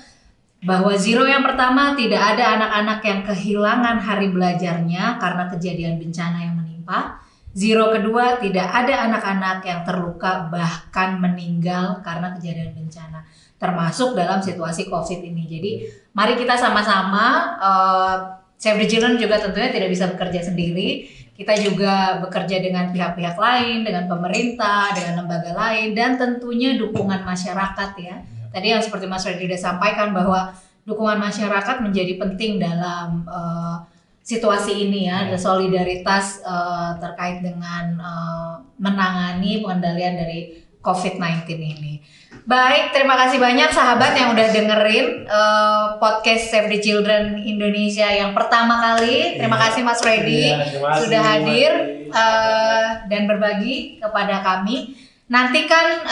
Bahwa 0.64 0.96
zero 0.96 1.28
yang 1.28 1.44
pertama 1.44 1.92
tidak 1.92 2.24
ada 2.24 2.56
anak-anak 2.56 3.00
yang 3.04 3.20
kehilangan 3.20 4.00
hari 4.00 4.32
belajarnya 4.32 5.20
karena 5.20 5.44
kejadian 5.52 6.00
bencana 6.00 6.38
yang 6.40 6.56
menimpa. 6.56 7.20
Zero 7.54 7.92
kedua 7.94 8.40
tidak 8.40 8.66
ada 8.66 9.06
anak-anak 9.06 9.62
yang 9.62 9.80
terluka 9.86 10.50
bahkan 10.50 11.22
meninggal 11.22 12.02
karena 12.02 12.34
kejadian 12.34 12.74
bencana, 12.74 13.22
termasuk 13.60 14.16
dalam 14.18 14.42
situasi 14.42 14.90
COVID 14.90 15.20
ini. 15.22 15.44
Jadi 15.46 15.72
mari 16.16 16.34
kita 16.34 16.56
sama-sama. 16.58 17.26
Uh, 17.60 18.16
Save 18.54 18.80
the 18.80 18.88
Children 18.88 19.20
juga 19.20 19.36
tentunya 19.36 19.68
tidak 19.68 19.92
bisa 19.92 20.08
bekerja 20.08 20.40
sendiri. 20.40 21.04
Kita 21.34 21.50
juga 21.58 22.22
bekerja 22.22 22.62
dengan 22.62 22.94
pihak-pihak 22.94 23.34
lain, 23.34 23.82
dengan 23.82 24.06
pemerintah, 24.06 24.94
dengan 24.94 25.26
lembaga 25.26 25.50
lain, 25.50 25.90
dan 25.90 26.14
tentunya 26.14 26.78
dukungan 26.78 27.26
masyarakat 27.26 27.90
ya. 27.98 28.22
Tadi 28.54 28.66
yang 28.70 28.78
seperti 28.78 29.10
Mas 29.10 29.26
Reddy 29.26 29.50
sudah 29.50 29.58
sampaikan 29.74 30.14
bahwa 30.14 30.54
dukungan 30.86 31.18
masyarakat 31.18 31.82
menjadi 31.82 32.22
penting 32.22 32.62
dalam 32.62 33.26
uh, 33.26 33.82
situasi 34.22 34.86
ini 34.88 35.10
ya, 35.10 35.26
ada 35.26 35.34
solidaritas 35.34 36.38
uh, 36.46 36.94
terkait 37.02 37.42
dengan 37.42 37.98
uh, 37.98 38.54
menangani 38.78 39.58
pengendalian 39.58 40.14
dari 40.14 40.63
COVID-19 40.84 41.48
ini. 41.56 42.04
Baik, 42.44 42.92
terima 42.92 43.16
kasih 43.16 43.40
banyak 43.40 43.72
sahabat 43.72 44.12
yang 44.20 44.36
udah 44.36 44.52
dengerin 44.52 45.24
uh, 45.24 45.96
podcast 45.96 46.52
Save 46.52 46.68
the 46.68 46.76
Children 46.76 47.40
Indonesia 47.40 48.04
yang 48.04 48.36
pertama 48.36 48.76
kali. 48.76 49.40
Terima 49.40 49.56
iya. 49.56 49.64
kasih 49.64 49.80
Mas 49.80 50.04
Freddy 50.04 50.52
ya, 50.52 50.60
sudah 51.00 51.22
hadir 51.24 51.72
uh, 52.12 53.08
dan 53.08 53.24
berbagi 53.24 53.96
kepada 53.96 54.44
kami. 54.44 54.92
Nantikan 55.24 56.04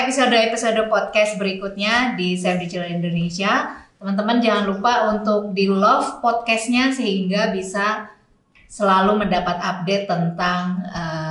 episode-episode 0.00 0.80
uh, 0.80 0.88
podcast 0.88 1.36
berikutnya 1.36 2.16
di 2.16 2.32
Save 2.32 2.64
the 2.64 2.68
Children 2.72 3.04
Indonesia. 3.04 3.84
Teman-teman 4.00 4.40
jangan 4.40 4.64
lupa 4.72 5.12
untuk 5.12 5.52
di 5.52 5.68
love 5.68 6.24
podcastnya 6.24 6.96
sehingga 6.96 7.52
bisa 7.52 8.08
selalu 8.74 9.22
mendapat 9.22 9.60
update 9.60 10.08
tentang 10.08 10.82
uh, 10.90 11.23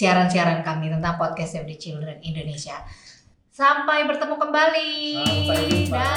siaran-siaran 0.00 0.64
kami 0.64 0.88
tentang 0.88 1.20
podcast 1.20 1.60
Save 1.60 1.68
the 1.68 1.76
Children 1.76 2.24
Indonesia. 2.24 2.80
Sampai 3.52 4.08
bertemu 4.08 4.40
kembali. 4.40 4.92
Sampai 5.20 5.60
jumpa. 5.68 6.08